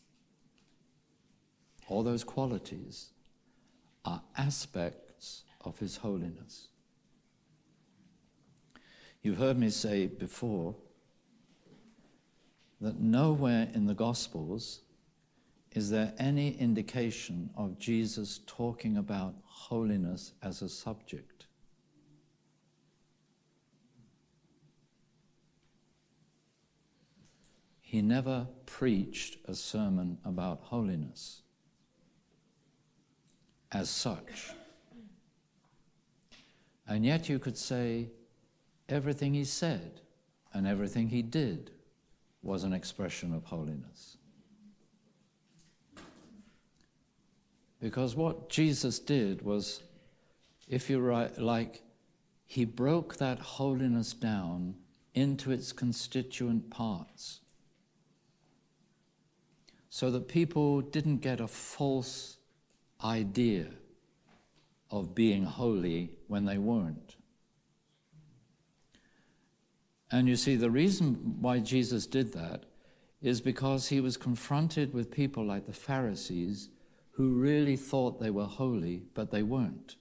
all 1.88 2.04
those 2.04 2.26
qualities, 2.26 3.12
are 4.04 4.22
aspects 4.38 5.44
of 5.62 5.80
His 5.80 5.98
holiness. 5.98 6.68
You've 9.22 9.38
heard 9.38 9.58
me 9.58 9.70
say 9.70 10.08
before 10.08 10.76
that 12.82 13.00
nowhere 13.00 13.70
in 13.74 13.86
the 13.86 13.94
Gospels 13.94 14.82
is 15.72 15.90
there 15.90 16.14
any 16.18 16.58
indication 16.58 17.50
of 17.56 17.78
Jesus 17.78 18.40
talking 18.48 18.98
about 18.98 19.36
holiness 19.44 20.34
as 20.42 20.62
a 20.62 20.70
subject. 20.70 21.38
he 27.88 28.02
never 28.02 28.46
preached 28.66 29.38
a 29.46 29.56
sermon 29.56 30.18
about 30.26 30.60
holiness 30.60 31.42
as 33.72 33.90
such. 33.90 34.52
And 36.86 37.06
yet 37.06 37.30
you 37.30 37.40
could 37.40 37.58
say 37.58 38.10
everything 38.90 39.34
he 39.34 39.46
said 39.46 40.02
and 40.54 40.68
everything 40.68 41.08
he 41.08 41.22
did 41.22 41.72
was 42.42 42.64
an 42.64 42.74
expression 42.74 43.34
of 43.34 43.44
holiness. 43.46 44.18
Because 47.80 48.16
what 48.16 48.50
Jesus 48.50 49.00
did 49.00 49.42
was, 49.42 49.82
if 50.68 50.90
you 50.90 51.00
write 51.00 51.38
like, 51.38 51.84
he 52.46 52.66
broke 52.66 53.18
that 53.18 53.40
holiness 53.40 54.14
down 54.14 54.76
into 55.14 55.52
its 55.52 55.74
constituent 55.74 56.70
parts 56.70 57.42
so 59.90 60.10
that 60.12 60.28
people 60.28 60.82
didn't 60.82 61.18
get 61.18 61.40
a 61.40 61.48
false 61.48 62.38
idea 63.04 63.68
of 64.90 65.14
being 65.14 65.44
holy 65.44 66.12
when 66.28 66.46
they 66.46 66.58
weren't. 66.58 67.17
And 70.12 70.28
you 70.28 70.36
see, 70.36 70.56
the 70.56 70.72
reason 70.72 71.38
why 71.42 71.60
Jesus 71.60 72.08
did 72.08 72.34
that 72.34 72.64
is 73.22 73.42
because 73.42 73.88
he 73.88 74.00
was 74.00 74.16
confronted 74.16 74.94
with 74.94 75.12
people 75.12 75.46
like 75.46 75.66
the 75.66 75.74
Pharisees 75.74 76.70
who 77.12 77.34
really 77.34 77.76
thought 77.76 78.20
they 78.20 78.30
were 78.30 78.46
holy, 78.46 79.04
but 79.14 79.32
they 79.32 79.44
weren't. 79.44 79.96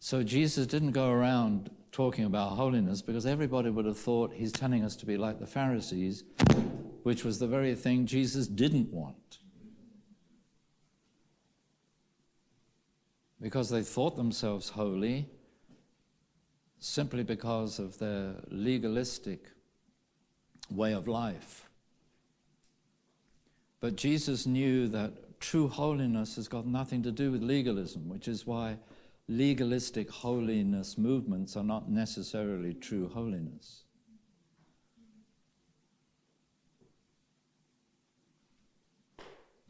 So 0.00 0.24
Jesus 0.24 0.66
didn't 0.66 0.90
go 0.90 1.10
around 1.10 1.70
talking 1.92 2.24
about 2.24 2.56
holiness 2.56 3.00
because 3.00 3.24
everybody 3.24 3.70
would 3.70 3.84
have 3.84 3.98
thought 3.98 4.32
he's 4.34 4.50
telling 4.50 4.84
us 4.84 4.96
to 4.96 5.06
be 5.06 5.16
like 5.16 5.38
the 5.38 5.46
Pharisees, 5.46 6.24
which 7.04 7.24
was 7.24 7.38
the 7.38 7.46
very 7.46 7.76
thing 7.76 8.06
Jesus 8.06 8.48
didn't 8.48 8.92
want. 8.92 9.38
Because 13.42 13.68
they 13.68 13.82
thought 13.82 14.16
themselves 14.16 14.70
holy 14.70 15.28
simply 16.78 17.24
because 17.24 17.78
of 17.78 17.98
their 17.98 18.36
legalistic 18.48 19.46
way 20.70 20.92
of 20.92 21.08
life. 21.08 21.68
But 23.80 23.96
Jesus 23.96 24.46
knew 24.46 24.86
that 24.88 25.40
true 25.40 25.66
holiness 25.66 26.36
has 26.36 26.46
got 26.46 26.66
nothing 26.66 27.02
to 27.02 27.10
do 27.10 27.32
with 27.32 27.42
legalism, 27.42 28.08
which 28.08 28.28
is 28.28 28.46
why 28.46 28.78
legalistic 29.28 30.08
holiness 30.08 30.96
movements 30.96 31.56
are 31.56 31.64
not 31.64 31.90
necessarily 31.90 32.74
true 32.74 33.08
holiness. 33.08 33.82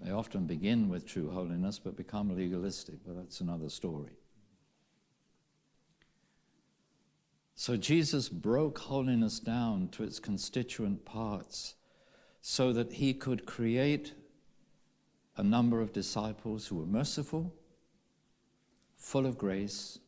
They 0.02 0.10
often 0.10 0.46
begin 0.46 0.88
with 0.88 1.06
true 1.06 1.30
holiness 1.30 1.78
but 1.78 1.96
become 1.96 2.34
legalistic, 2.36 2.96
but 3.06 3.16
that's 3.16 3.40
another 3.40 3.68
story. 3.68 4.16
So 7.54 7.76
Jesus 7.76 8.28
broke 8.28 8.78
holiness 8.78 9.38
down 9.38 9.88
to 9.90 10.02
its 10.02 10.18
constituent 10.18 11.04
parts 11.04 11.76
so 12.40 12.72
that 12.72 12.94
he 12.94 13.14
could 13.14 13.46
create 13.46 14.14
a 15.36 15.44
number 15.44 15.80
of 15.80 15.92
disciples 15.92 16.66
who 16.66 16.76
were 16.76 16.86
merciful 16.86 17.54
full 18.96 19.26
of 19.26 19.38
grace, 19.38 19.98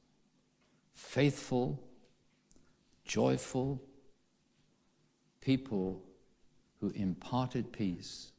faithful, 0.92 1.80
joyful 3.04 3.80
people 5.40 6.02
who 6.80 6.90
imparted 6.90 7.72
peace 7.72 8.32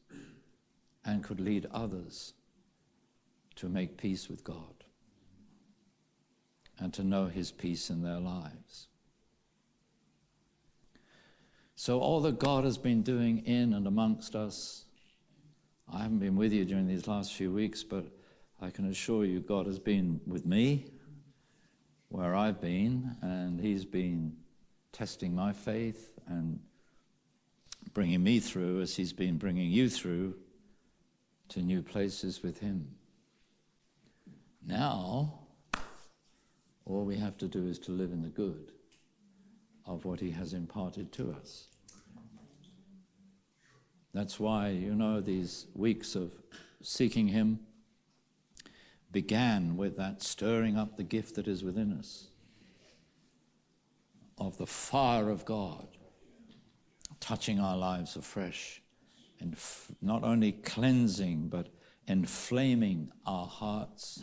and 1.06 1.22
could 1.22 1.40
lead 1.40 1.66
others 1.72 2.34
to 3.54 3.68
make 3.68 3.96
peace 3.96 4.28
with 4.28 4.44
God 4.44 4.84
and 6.78 6.92
to 6.92 7.04
know 7.04 7.26
His 7.26 7.52
peace 7.52 7.88
in 7.88 8.02
their 8.02 8.18
lives. 8.18 8.88
So, 11.76 12.00
all 12.00 12.20
that 12.22 12.38
God 12.38 12.64
has 12.64 12.76
been 12.76 13.02
doing 13.02 13.46
in 13.46 13.72
and 13.72 13.86
amongst 13.86 14.34
us, 14.34 14.84
I 15.90 16.02
haven't 16.02 16.18
been 16.18 16.36
with 16.36 16.52
you 16.52 16.64
during 16.64 16.88
these 16.88 17.06
last 17.06 17.34
few 17.34 17.52
weeks, 17.52 17.84
but 17.84 18.06
I 18.60 18.70
can 18.70 18.88
assure 18.88 19.24
you, 19.24 19.40
God 19.40 19.66
has 19.66 19.78
been 19.78 20.20
with 20.26 20.44
me 20.44 20.86
where 22.08 22.34
I've 22.34 22.60
been, 22.60 23.16
and 23.22 23.60
He's 23.60 23.84
been 23.84 24.36
testing 24.92 25.34
my 25.34 25.52
faith 25.52 26.12
and 26.26 26.58
bringing 27.92 28.22
me 28.22 28.40
through 28.40 28.80
as 28.80 28.96
He's 28.96 29.12
been 29.12 29.36
bringing 29.36 29.70
you 29.70 29.88
through 29.88 30.34
to 31.48 31.60
new 31.60 31.82
places 31.82 32.42
with 32.42 32.58
Him. 32.58 32.88
Now, 34.66 35.40
all 36.84 37.04
we 37.04 37.16
have 37.16 37.36
to 37.38 37.48
do 37.48 37.66
is 37.66 37.78
to 37.80 37.92
live 37.92 38.12
in 38.12 38.22
the 38.22 38.28
good 38.28 38.72
of 39.84 40.04
what 40.04 40.20
He 40.20 40.30
has 40.32 40.52
imparted 40.52 41.12
to 41.12 41.32
us. 41.32 41.68
That's 44.12 44.40
why, 44.40 44.70
you 44.70 44.94
know, 44.94 45.20
these 45.20 45.66
weeks 45.74 46.14
of 46.14 46.32
seeking 46.82 47.28
Him 47.28 47.60
began 49.12 49.76
with 49.76 49.96
that 49.96 50.22
stirring 50.22 50.76
up 50.76 50.96
the 50.96 51.02
gift 51.02 51.36
that 51.36 51.46
is 51.46 51.62
within 51.62 51.92
us 51.92 52.28
of 54.38 54.58
the 54.58 54.66
fire 54.66 55.30
of 55.30 55.44
God 55.44 55.86
touching 57.20 57.58
our 57.58 57.76
lives 57.76 58.16
afresh 58.16 58.82
and 59.40 59.56
not 60.00 60.22
only 60.24 60.52
cleansing 60.52 61.48
but 61.48 61.68
inflaming 62.06 63.10
our 63.26 63.46
hearts 63.46 64.22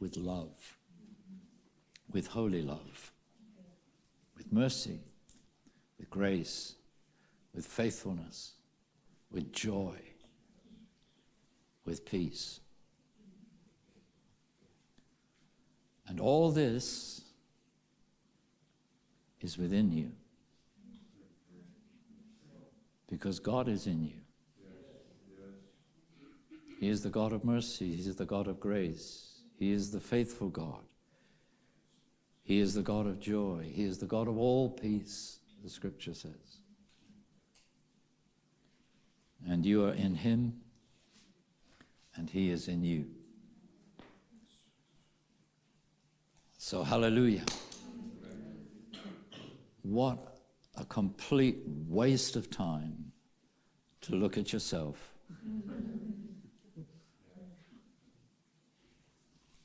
with 0.00 0.16
love, 0.16 0.76
with 2.10 2.26
holy 2.26 2.62
love, 2.62 3.12
with 4.36 4.52
mercy, 4.52 5.00
with 5.98 6.10
grace, 6.10 6.74
with 7.54 7.66
faithfulness, 7.66 8.54
with 9.30 9.52
joy, 9.52 9.96
with 11.84 12.04
peace. 12.04 12.60
And 16.08 16.20
all 16.20 16.50
this 16.50 17.22
is 19.40 19.56
within 19.56 19.92
you. 19.92 20.12
Because 23.08 23.38
God 23.38 23.68
is 23.68 23.86
in 23.86 24.04
you. 24.04 24.21
He 26.82 26.88
is 26.88 27.00
the 27.00 27.10
God 27.10 27.32
of 27.32 27.44
mercy. 27.44 27.94
He 27.94 28.08
is 28.08 28.16
the 28.16 28.24
God 28.24 28.48
of 28.48 28.58
grace. 28.58 29.42
He 29.56 29.70
is 29.70 29.92
the 29.92 30.00
faithful 30.00 30.48
God. 30.48 30.82
He 32.42 32.58
is 32.58 32.74
the 32.74 32.82
God 32.82 33.06
of 33.06 33.20
joy. 33.20 33.70
He 33.72 33.84
is 33.84 33.98
the 33.98 34.06
God 34.06 34.26
of 34.26 34.36
all 34.36 34.68
peace, 34.68 35.38
the 35.62 35.70
scripture 35.70 36.12
says. 36.12 36.58
And 39.48 39.64
you 39.64 39.84
are 39.84 39.92
in 39.92 40.16
Him, 40.16 40.54
and 42.16 42.28
He 42.28 42.50
is 42.50 42.66
in 42.66 42.82
you. 42.82 43.06
So, 46.58 46.82
hallelujah. 46.82 47.44
What 49.82 50.18
a 50.76 50.84
complete 50.84 51.58
waste 51.64 52.34
of 52.34 52.50
time 52.50 53.12
to 54.00 54.16
look 54.16 54.36
at 54.36 54.52
yourself, 54.52 55.12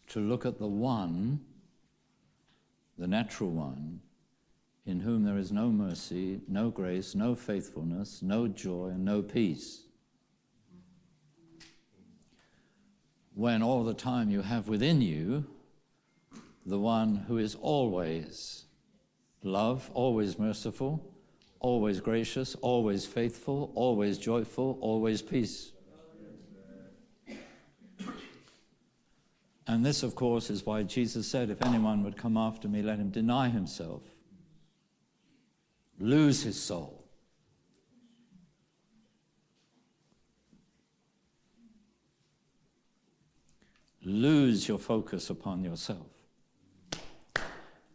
to 0.08 0.20
look 0.20 0.46
at 0.46 0.58
the 0.58 0.68
one, 0.68 1.40
the 2.98 3.08
natural 3.08 3.50
one, 3.50 4.00
in 4.86 5.02
whom 5.02 5.24
there 5.24 5.38
is 5.38 5.52
no 5.52 5.70
mercy, 5.70 6.42
no 6.48 6.70
grace, 6.70 7.14
no 7.14 7.36
faithfulness, 7.36 8.22
no 8.22 8.48
joy, 8.48 8.88
and 8.88 9.04
no 9.04 9.22
peace. 9.22 9.84
When 13.34 13.62
all 13.62 13.84
the 13.84 13.94
time 13.94 14.32
you 14.32 14.42
have 14.42 14.68
within 14.68 15.02
you 15.02 15.46
the 16.66 16.80
one 16.80 17.16
who 17.28 17.38
is 17.38 17.56
always 17.56 18.66
love, 19.44 19.90
always 19.94 20.40
merciful, 20.40 21.14
always 21.60 22.00
gracious, 22.00 22.56
always 22.56 23.06
faithful, 23.06 23.72
always 23.76 24.18
joyful, 24.18 24.78
always 24.82 25.22
peace. 25.22 25.72
And 29.68 29.86
this, 29.86 30.02
of 30.02 30.16
course, 30.16 30.50
is 30.50 30.66
why 30.66 30.84
Jesus 30.84 31.28
said, 31.28 31.50
If 31.50 31.62
anyone 31.62 32.04
would 32.04 32.16
come 32.16 32.38
after 32.38 32.70
me, 32.70 32.82
let 32.82 33.00
him 33.00 33.10
deny 33.10 33.50
himself, 33.50 34.02
lose 36.00 36.44
his 36.44 36.60
soul. 36.60 37.04
Lose 44.04 44.70
your 44.70 44.80
focus 44.80 45.30
upon 45.30 45.66
yourself 45.66 46.08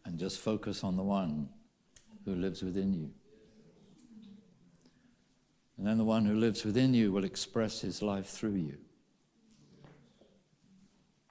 and 0.05 0.19
just 0.19 0.41
focus 0.41 0.85
on 0.85 0.99
the 0.99 1.03
one 1.03 1.49
who 2.27 2.35
lives 2.35 2.63
within 2.63 2.93
you. 2.93 3.11
And 5.79 5.87
then 5.87 5.97
the 5.97 6.05
one 6.05 6.27
who 6.27 6.35
lives 6.35 6.67
within 6.67 6.93
you 6.93 7.13
will 7.13 7.25
express 7.25 7.81
his 7.81 8.03
life 8.03 8.27
through 8.27 8.57
you. 8.57 8.77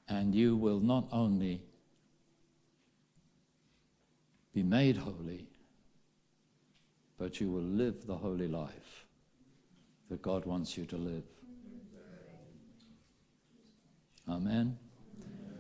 And 0.07 0.35
you 0.35 0.57
will 0.57 0.79
not 0.79 1.07
only 1.11 1.61
be 4.53 4.63
made 4.63 4.97
holy, 4.97 5.47
but 7.17 7.39
you 7.39 7.49
will 7.49 7.61
live 7.61 8.05
the 8.07 8.17
holy 8.17 8.47
life 8.47 9.05
that 10.09 10.21
God 10.21 10.45
wants 10.45 10.77
you 10.77 10.85
to 10.87 10.97
live. 10.97 11.23
Amen. 14.27 14.77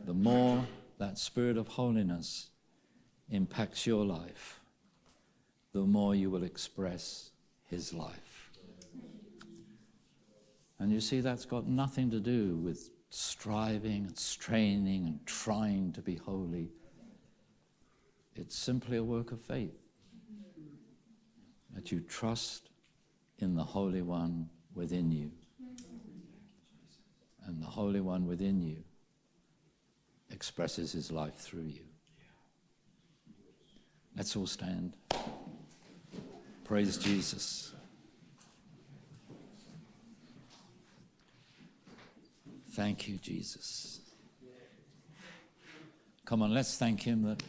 The 0.05 0.13
more 0.13 0.65
that 0.97 1.17
spirit 1.17 1.57
of 1.57 1.67
holiness 1.67 2.49
impacts 3.29 3.87
your 3.87 4.05
life, 4.05 4.59
the 5.73 5.81
more 5.81 6.15
you 6.15 6.29
will 6.29 6.43
express 6.43 7.31
his 7.69 7.93
life. 7.93 8.49
And 10.79 10.91
you 10.91 10.99
see, 10.99 11.21
that's 11.21 11.45
got 11.45 11.67
nothing 11.67 12.09
to 12.11 12.19
do 12.19 12.55
with 12.57 12.89
striving 13.11 14.05
and 14.05 14.17
straining 14.17 15.05
and 15.05 15.25
trying 15.25 15.91
to 15.91 16.01
be 16.01 16.15
holy. 16.15 16.71
It's 18.35 18.55
simply 18.55 18.97
a 18.97 19.03
work 19.03 19.33
of 19.33 19.41
faith 19.41 19.77
that 21.73 21.91
you 21.91 21.99
trust 21.99 22.69
in 23.39 23.55
the 23.55 23.63
Holy 23.63 24.01
One 24.01 24.49
within 24.73 25.11
you. 25.11 25.31
And 27.45 27.61
the 27.61 27.67
Holy 27.67 27.99
One 27.99 28.25
within 28.25 28.61
you 28.61 28.83
expresses 30.29 30.93
his 30.93 31.11
life 31.11 31.35
through 31.35 31.63
you. 31.63 31.83
Let's 34.15 34.35
all 34.37 34.47
stand. 34.47 34.95
Praise 36.63 36.97
Jesus. 36.97 37.73
Thank 42.81 43.07
you, 43.07 43.17
Jesus. 43.17 43.99
Come 46.25 46.41
on, 46.41 46.51
let's 46.51 46.79
thank 46.79 47.03
Him 47.03 47.21
that 47.21 47.43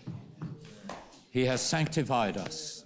He 1.31 1.47
has 1.47 1.63
sanctified 1.63 2.37
us, 2.37 2.85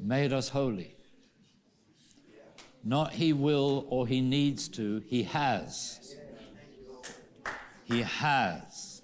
made 0.00 0.32
us 0.32 0.48
holy. 0.48 0.96
Not 2.82 3.12
He 3.12 3.34
will 3.34 3.84
or 3.90 4.06
He 4.06 4.22
needs 4.22 4.66
to, 4.68 5.02
He 5.06 5.24
has. 5.24 6.16
He 7.84 8.00
has. 8.00 9.02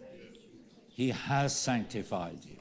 He 0.88 1.10
has 1.10 1.54
sanctified 1.54 2.38
you. 2.46 2.56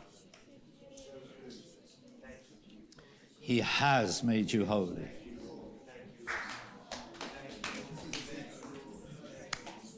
He 3.40 3.60
has 3.60 4.22
made 4.22 4.52
you 4.52 4.66
holy. 4.66 5.23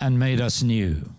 and 0.00 0.18
made 0.18 0.40
us 0.40 0.62
new. 0.62 1.10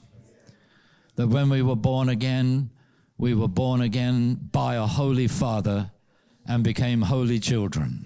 That 1.16 1.28
when 1.28 1.50
we 1.50 1.62
were 1.62 1.76
born 1.76 2.10
again, 2.10 2.72
we 3.18 3.36
were 3.36 3.48
born 3.48 3.82
again 3.82 4.40
by 4.52 4.76
a 4.76 4.88
holy 4.88 5.28
Father 5.28 5.92
and 6.48 6.64
became 6.64 7.04
holy 7.04 7.40
children. 7.40 8.06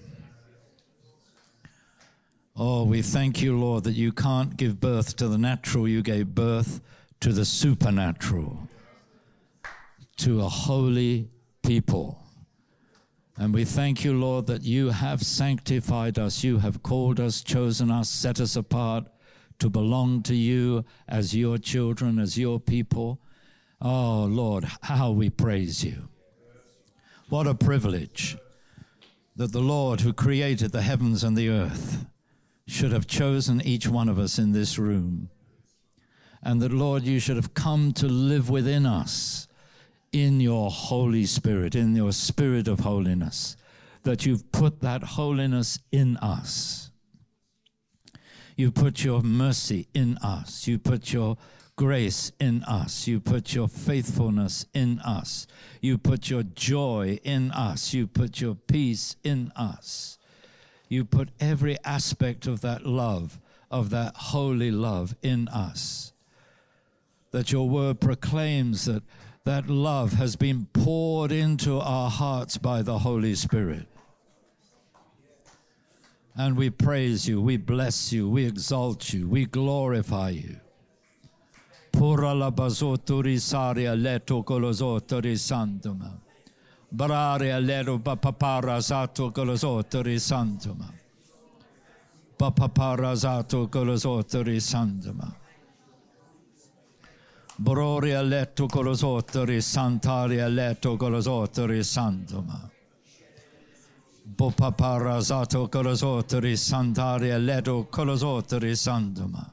Oh, 2.58 2.84
we 2.84 3.02
thank 3.02 3.42
you, 3.42 3.58
Lord, 3.58 3.84
that 3.86 3.94
you 3.94 4.12
can't 4.12 4.56
give 4.58 4.80
birth 4.80 5.16
to 5.18 5.28
the 5.28 5.38
natural, 5.38 5.88
you 5.88 6.02
gave 6.02 6.36
birth 6.36 6.82
to 7.22 7.32
the 7.32 7.46
supernatural, 7.46 8.68
to 10.18 10.42
a 10.42 10.50
holy 10.50 11.30
people. 11.64 12.22
And 13.38 13.54
we 13.54 13.66
thank 13.66 14.06
you, 14.06 14.18
Lord, 14.18 14.48
that 14.48 14.64
you 14.64 14.90
have 14.90 15.22
sanctified 15.22 16.18
us, 16.18 16.44
you 16.44 16.60
have 16.60 16.82
called 16.84 17.20
us, 17.20 17.42
chosen 17.42 17.92
us, 17.92 18.10
set 18.10 18.40
us 18.40 18.56
apart 18.56 19.06
to 19.60 19.70
belong 19.70 20.22
to 20.24 20.36
you 20.36 20.86
as 21.08 21.36
your 21.36 21.58
children, 21.58 22.20
as 22.20 22.38
your 22.38 22.60
people. 22.60 23.20
Oh, 23.82 24.26
Lord, 24.30 24.66
how 24.82 25.12
we 25.12 25.30
praise 25.30 25.84
you. 25.84 26.10
What 27.30 27.48
a 27.48 27.56
privilege 27.56 28.38
that 29.36 29.52
the 29.52 29.60
Lord 29.60 30.02
who 30.02 30.14
created 30.14 30.72
the 30.72 30.82
heavens 30.82 31.24
and 31.24 31.36
the 31.36 31.50
earth 31.50 32.06
should 32.68 32.92
have 32.92 33.08
chosen 33.08 33.62
each 33.62 33.88
one 33.88 34.10
of 34.10 34.18
us 34.18 34.40
in 34.40 34.52
this 34.52 34.78
room. 34.78 35.30
And 36.42 36.62
that, 36.62 36.72
Lord, 36.72 37.04
you 37.04 37.20
should 37.20 37.36
have 37.36 37.54
come 37.54 37.92
to 37.94 38.08
live 38.08 38.50
within 38.50 38.86
us 38.86 39.48
in 40.12 40.40
your 40.40 40.70
Holy 40.70 41.26
Spirit, 41.26 41.76
in 41.76 41.96
your 41.96 42.12
spirit 42.12 42.68
of 42.68 42.80
holiness, 42.82 43.58
that 44.04 44.26
you've 44.26 44.52
put 44.52 44.82
that 44.82 45.04
holiness 45.04 45.80
in 45.92 46.18
us. 46.18 46.85
You 48.56 48.72
put 48.72 49.04
your 49.04 49.22
mercy 49.22 49.88
in 49.94 50.18
us. 50.20 50.68
You 50.68 50.80
put 50.80 51.12
your 51.12 51.38
grace 51.76 52.32
in 52.40 52.64
us. 52.64 53.08
You 53.08 53.20
put 53.20 53.54
your 53.54 53.68
faithfulness 53.68 54.66
in 54.74 55.00
us. 55.00 55.46
You 55.82 55.98
put 55.98 56.30
your 56.30 56.44
joy 56.44 57.20
in 57.24 57.52
us. 57.52 57.94
You 57.94 58.08
put 58.08 58.40
your 58.40 58.56
peace 58.56 59.18
in 59.24 59.52
us. 59.56 60.18
You 60.88 61.04
put 61.04 61.30
every 61.40 61.78
aspect 61.84 62.48
of 62.48 62.62
that 62.62 62.86
love, 62.86 63.40
of 63.70 63.90
that 63.90 64.16
holy 64.16 64.72
love 64.72 65.16
in 65.22 65.48
us. 65.50 66.14
That 67.32 67.52
your 67.52 67.68
word 67.68 68.00
proclaims 68.00 68.86
that 68.86 69.04
that 69.44 69.70
love 69.70 70.14
has 70.14 70.36
been 70.36 70.66
poured 70.74 71.32
into 71.32 71.80
our 71.80 72.10
hearts 72.10 72.58
by 72.58 72.82
the 72.82 73.00
Holy 73.00 73.36
Spirit. 73.36 73.88
And 76.38 76.58
we 76.58 76.70
praise 76.70 77.28
you, 77.28 77.42
we 77.42 77.58
bless 77.58 78.12
you, 78.12 78.30
we 78.30 78.46
exalt 78.46 79.14
you, 79.14 79.28
we 79.30 79.46
glorify 79.46 80.30
you. 80.32 80.58
Pura 81.92 82.34
la 82.34 82.52
bazoturi 82.52 83.40
saria 83.40 83.94
leto 83.96 84.44
colosotori 84.44 85.38
santuma. 85.38 86.20
Bararia 86.94 87.60
leto 87.60 88.00
papapara 88.00 88.82
zato 88.82 89.32
colosotori 89.32 90.20
santuma. 90.20 90.92
Papapara 92.38 93.16
zato 93.16 93.70
colosotori 93.70 94.60
santuma. 94.60 95.34
Broria 97.58 98.22
letto 98.22 98.66
colosotori 98.68 99.62
santaria 99.62 100.50
letto 100.50 100.98
colosotori 100.98 101.82
santuma. 101.82 102.75
Bopaparazato 104.28 105.70
Kolosotari 105.70 106.54
Santaria 106.54 107.38
Ledo 107.38 107.86
Kolosotari 107.86 108.74
Sanduma. 108.74 109.52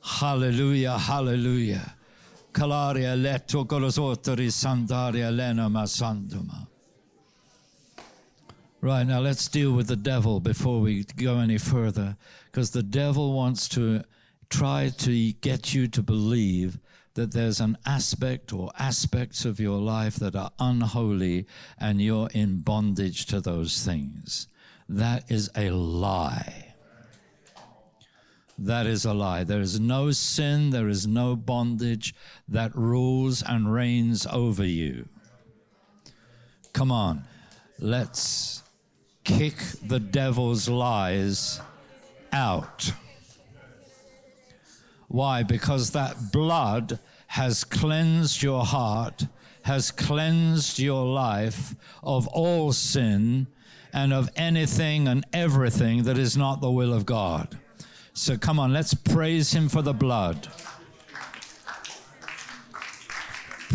Hallelujah, 0.00 0.98
hallelujah. 0.98 1.94
Kalaria 2.52 3.14
Leto 3.20 3.64
Kolosotari 3.64 4.48
Santaria 4.48 5.34
Lena 5.34 5.68
Masanduma. 5.70 6.66
Right, 8.80 9.06
now 9.06 9.20
let's 9.20 9.48
deal 9.48 9.72
with 9.72 9.88
the 9.88 9.96
devil 9.96 10.40
before 10.40 10.80
we 10.80 11.04
go 11.16 11.38
any 11.38 11.58
further, 11.58 12.16
because 12.46 12.70
the 12.70 12.82
devil 12.82 13.32
wants 13.32 13.68
to 13.70 14.02
try 14.50 14.90
to 14.98 15.32
get 15.34 15.74
you 15.74 15.88
to 15.88 16.02
believe 16.02 16.78
that 17.18 17.32
there's 17.32 17.58
an 17.58 17.76
aspect 17.84 18.52
or 18.52 18.70
aspects 18.78 19.44
of 19.44 19.58
your 19.58 19.80
life 19.80 20.14
that 20.14 20.36
are 20.36 20.52
unholy 20.60 21.44
and 21.76 22.00
you're 22.00 22.28
in 22.32 22.60
bondage 22.60 23.26
to 23.26 23.40
those 23.40 23.84
things. 23.84 24.46
That 24.88 25.28
is 25.28 25.50
a 25.56 25.70
lie. 25.70 26.76
That 28.56 28.86
is 28.86 29.04
a 29.04 29.12
lie. 29.12 29.42
There 29.42 29.60
is 29.60 29.80
no 29.80 30.12
sin, 30.12 30.70
there 30.70 30.86
is 30.86 31.08
no 31.08 31.34
bondage 31.34 32.14
that 32.46 32.72
rules 32.76 33.42
and 33.42 33.72
reigns 33.72 34.24
over 34.24 34.64
you. 34.64 35.08
Come 36.72 36.92
on, 36.92 37.24
let's 37.80 38.62
kick 39.24 39.56
the 39.84 39.98
devil's 39.98 40.68
lies 40.68 41.60
out. 42.32 42.92
Why? 45.08 45.42
Because 45.42 45.90
that 45.92 46.30
blood 46.30 47.00
has 47.28 47.62
cleansed 47.62 48.42
your 48.42 48.64
heart, 48.64 49.26
has 49.62 49.90
cleansed 49.90 50.78
your 50.78 51.04
life 51.04 51.74
of 52.02 52.26
all 52.28 52.72
sin 52.72 53.46
and 53.92 54.12
of 54.12 54.30
anything 54.34 55.06
and 55.06 55.26
everything 55.32 56.02
that 56.04 56.18
is 56.18 56.36
not 56.36 56.60
the 56.60 56.70
will 56.70 56.92
of 56.92 57.06
God. 57.06 57.58
So 58.12 58.36
come 58.36 58.58
on, 58.58 58.72
let's 58.72 58.94
praise 58.94 59.52
Him 59.52 59.68
for 59.68 59.82
the 59.82 59.94
blood. 59.94 60.48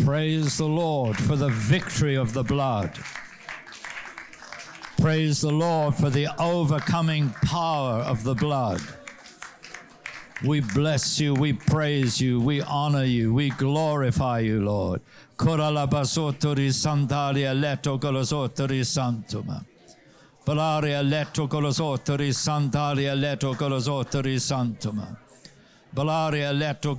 Praise 0.04 0.58
the 0.58 0.66
Lord 0.66 1.16
for 1.16 1.36
the 1.36 1.48
victory 1.48 2.16
of 2.16 2.32
the 2.32 2.42
blood. 2.42 2.98
Praise 5.00 5.40
the 5.40 5.52
Lord 5.52 5.94
for 5.94 6.10
the 6.10 6.28
overcoming 6.42 7.30
power 7.44 8.00
of 8.00 8.24
the 8.24 8.34
blood. 8.34 8.80
We 10.42 10.60
bless 10.60 11.20
you, 11.20 11.34
we 11.34 11.52
praise 11.52 12.20
you, 12.20 12.40
we 12.40 12.60
honor 12.60 13.04
you, 13.04 13.32
we 13.32 13.50
glorify 13.50 14.40
you, 14.40 14.62
Lord. 14.62 15.00
Koralabasotori 15.36 16.72
santaria 16.72 17.54
letto 17.54 17.98
colosotori 17.98 18.84
santuma. 18.84 19.64
Letto 21.02 21.46
santaria 22.32 23.14
letto 23.14 23.54
colosotori 23.54 24.38
santuma. 24.48 25.16
Letto 25.92 26.94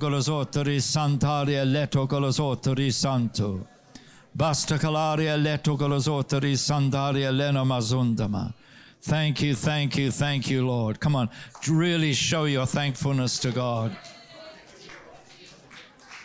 letto 2.06 2.90
santo. 2.90 3.66
Basta 4.32 4.78
calaria 4.78 5.36
letto 5.36 5.76
colosotori 5.76 6.56
santaria 6.56 7.30
leno 7.30 7.64
mazundama. 7.64 8.52
Thank 9.06 9.40
you, 9.40 9.54
thank 9.54 9.96
you, 9.96 10.10
thank 10.10 10.50
you, 10.50 10.66
Lord. 10.66 10.98
Come 10.98 11.14
on, 11.14 11.30
really 11.68 12.12
show 12.12 12.46
your 12.46 12.66
thankfulness 12.66 13.38
to 13.38 13.52
God. 13.52 13.96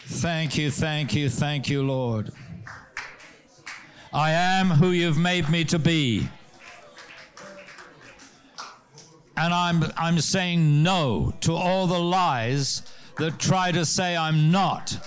Thank 0.06 0.58
you, 0.58 0.72
thank 0.72 1.14
you, 1.14 1.30
thank 1.30 1.70
you, 1.70 1.84
Lord. 1.84 2.32
I 4.12 4.32
am 4.32 4.72
who 4.72 4.90
you've 4.90 5.20
made 5.20 5.48
me 5.48 5.64
to 5.66 5.78
be. 5.78 6.28
And 9.38 9.54
I'm, 9.54 9.84
I'm 9.96 10.20
saying 10.20 10.82
no 10.82 11.36
to 11.42 11.54
all 11.54 11.86
the 11.86 12.00
lies 12.00 12.82
that 13.20 13.38
try 13.38 13.72
to 13.74 13.86
say 13.86 14.18
I'm 14.18 14.50
not 14.50 14.98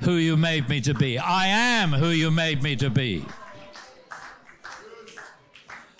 who 0.00 0.16
you 0.16 0.36
made 0.36 0.68
me 0.68 0.80
to 0.80 0.94
be. 0.94 1.16
I 1.16 1.46
am 1.46 1.92
who 1.92 2.08
you 2.08 2.32
made 2.32 2.60
me 2.60 2.74
to 2.74 2.90
be. 2.90 3.24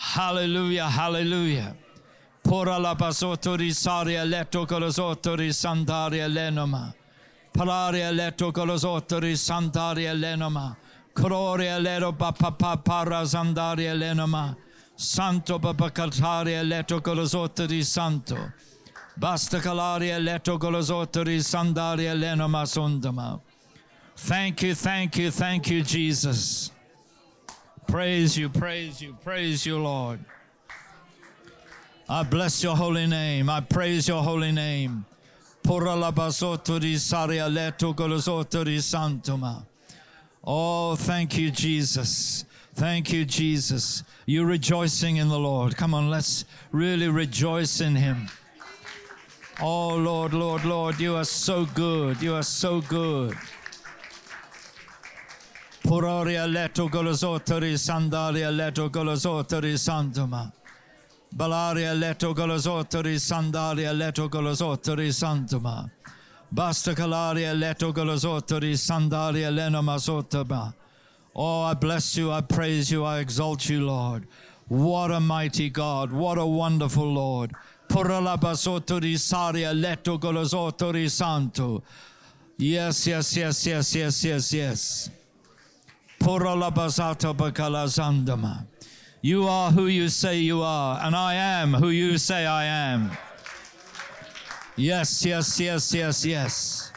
Hallelujah, 0.00 0.88
hallelujah. 0.88 1.76
Pora 2.40 2.78
la 2.78 2.94
pasoto 2.94 3.56
risaria 3.56 4.24
letto 4.24 4.64
colosotto 4.64 5.34
risandaria 5.34 6.28
lenoma. 6.28 6.94
Pararia 7.50 8.10
letto 8.12 8.52
colosotto 8.52 9.18
risandaria 9.18 10.12
lenoma. 10.12 10.76
Croria 11.12 11.78
lero 11.78 12.12
papà 12.12 12.76
para 12.80 13.26
sandaria 13.26 13.92
lenoma. 13.92 14.56
Santo 14.94 15.58
papacataria 15.58 16.62
letto 16.62 17.00
colosotto 17.00 17.66
di 17.66 17.82
santo. 17.82 18.52
Basta 19.14 19.58
calaria 19.58 20.16
letto 20.18 20.58
colosotto 20.58 21.24
risandaria 21.24 22.14
lenoma 22.14 22.64
sondama. 22.64 23.40
Thank 24.14 24.62
you, 24.62 24.74
thank 24.74 25.16
you, 25.16 25.32
thank 25.32 25.68
you, 25.68 25.82
Jesus. 25.82 26.70
Praise 27.88 28.36
you, 28.36 28.50
praise 28.50 29.00
you, 29.00 29.16
praise 29.24 29.64
you, 29.64 29.78
Lord. 29.78 30.20
I 32.06 32.22
bless 32.22 32.62
your 32.62 32.76
holy 32.76 33.06
name. 33.06 33.48
I 33.48 33.60
praise 33.60 34.06
your 34.06 34.22
holy 34.22 34.52
name. 34.52 35.06
Oh, 40.44 40.96
thank 40.96 41.38
you, 41.38 41.50
Jesus. 41.50 42.44
Thank 42.74 43.12
you, 43.12 43.24
Jesus. 43.24 44.02
You're 44.26 44.46
rejoicing 44.46 45.16
in 45.16 45.28
the 45.28 45.38
Lord. 45.38 45.76
Come 45.76 45.94
on, 45.94 46.10
let's 46.10 46.44
really 46.72 47.08
rejoice 47.08 47.80
in 47.80 47.96
Him. 47.96 48.28
Oh, 49.60 49.96
Lord, 49.96 50.34
Lord, 50.34 50.64
Lord, 50.64 51.00
you 51.00 51.16
are 51.16 51.24
so 51.24 51.64
good. 51.64 52.22
You 52.22 52.34
are 52.34 52.42
so 52.42 52.82
good. 52.82 53.34
Puroria 55.88 56.44
leto 56.46 56.86
golosotori 56.86 57.78
sandaria 57.78 58.50
leto 58.50 58.90
golosotori 58.90 59.74
santuma. 59.78 60.52
Balaria 61.34 61.94
leto 61.94 62.34
golosotori 62.34 63.18
sandaria 63.18 63.94
leto 63.96 64.28
golosotori 64.28 65.10
santuma. 65.10 65.90
Basta 66.50 66.92
calaria 66.92 67.54
leto 67.54 67.90
golosotori 67.90 68.76
sandaria 68.76 69.50
lenoma 69.50 69.98
sotaba. 69.98 70.74
Oh, 71.34 71.62
I 71.62 71.72
bless 71.72 72.18
you, 72.18 72.32
I 72.32 72.42
praise 72.42 72.90
you, 72.90 73.04
I 73.04 73.20
exalt 73.20 73.66
you, 73.70 73.86
Lord. 73.86 74.26
What 74.66 75.10
a 75.10 75.20
mighty 75.20 75.70
God, 75.70 76.12
what 76.12 76.36
a 76.36 76.44
wonderful 76.44 77.10
Lord. 77.10 77.54
Puralabasotori 77.88 79.18
saria 79.18 79.72
leto 79.72 80.18
golosotori 80.18 81.08
santo. 81.08 81.82
Yes, 82.58 83.06
yes, 83.06 83.34
yes, 83.34 83.66
yes, 83.66 83.94
yes, 83.94 84.22
yes, 84.22 84.52
yes. 84.52 85.10
You 89.22 89.48
are 89.48 89.70
who 89.70 89.86
you 89.86 90.08
say 90.08 90.38
you 90.38 90.62
are, 90.62 91.00
and 91.02 91.16
I 91.16 91.34
am 91.34 91.74
who 91.74 91.88
you 91.88 92.18
say 92.18 92.46
I 92.46 92.64
am. 92.64 93.10
Yes, 94.76 95.24
yes, 95.24 95.58
yes, 95.58 95.92
yes, 95.92 96.24
yes. 96.24 96.92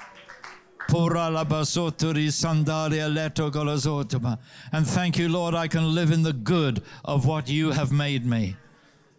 And 4.71 4.87
thank 4.87 5.17
you, 5.17 5.29
Lord, 5.29 5.55
I 5.55 5.67
can 5.67 5.95
live 5.95 6.11
in 6.11 6.21
the 6.21 6.33
good 6.33 6.83
of 7.05 7.25
what 7.25 7.49
you 7.49 7.71
have 7.71 7.91
made 7.91 8.25
me. 8.25 8.55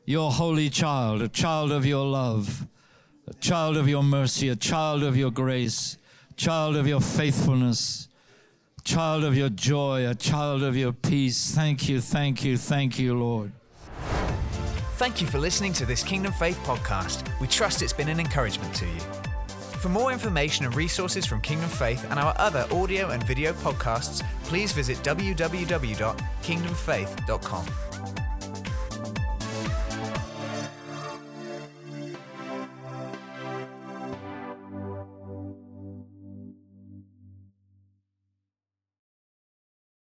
Your 0.04 0.30
holy 0.30 0.68
child, 0.68 1.22
a 1.22 1.28
child 1.28 1.72
of 1.72 1.86
your 1.86 2.06
love, 2.06 2.66
a 3.26 3.34
child 3.34 3.76
of 3.76 3.88
your 3.88 4.02
mercy, 4.02 4.48
a 4.48 4.56
child 4.56 5.02
of 5.02 5.16
your 5.16 5.30
grace, 5.30 5.96
child 6.36 6.76
of 6.76 6.86
your 6.86 7.00
faithfulness 7.00 8.08
child 8.84 9.24
of 9.24 9.36
your 9.36 9.48
joy, 9.48 10.08
a 10.08 10.14
child 10.14 10.62
of 10.62 10.76
your 10.76 10.92
peace. 10.92 11.52
Thank 11.54 11.88
you, 11.88 12.00
thank 12.00 12.44
you, 12.44 12.56
thank 12.56 12.96
you, 12.98 13.18
Lord. 13.18 13.52
Thank 14.96 15.20
you 15.20 15.26
for 15.26 15.38
listening 15.38 15.72
to 15.74 15.86
this 15.86 16.02
Kingdom 16.02 16.32
Faith 16.32 16.58
podcast. 16.64 17.28
We 17.40 17.46
trust 17.48 17.82
it's 17.82 17.92
been 17.92 18.08
an 18.08 18.20
encouragement 18.20 18.74
to 18.76 18.86
you. 18.86 19.00
For 19.80 19.88
more 19.88 20.12
information 20.12 20.64
and 20.64 20.76
resources 20.76 21.26
from 21.26 21.40
Kingdom 21.40 21.68
Faith 21.68 22.06
and 22.08 22.20
our 22.20 22.34
other 22.38 22.68
audio 22.70 23.10
and 23.10 23.20
video 23.24 23.52
podcasts, 23.52 24.22
please 24.44 24.70
visit 24.70 24.98
www.kingdomfaith.com. 24.98 27.91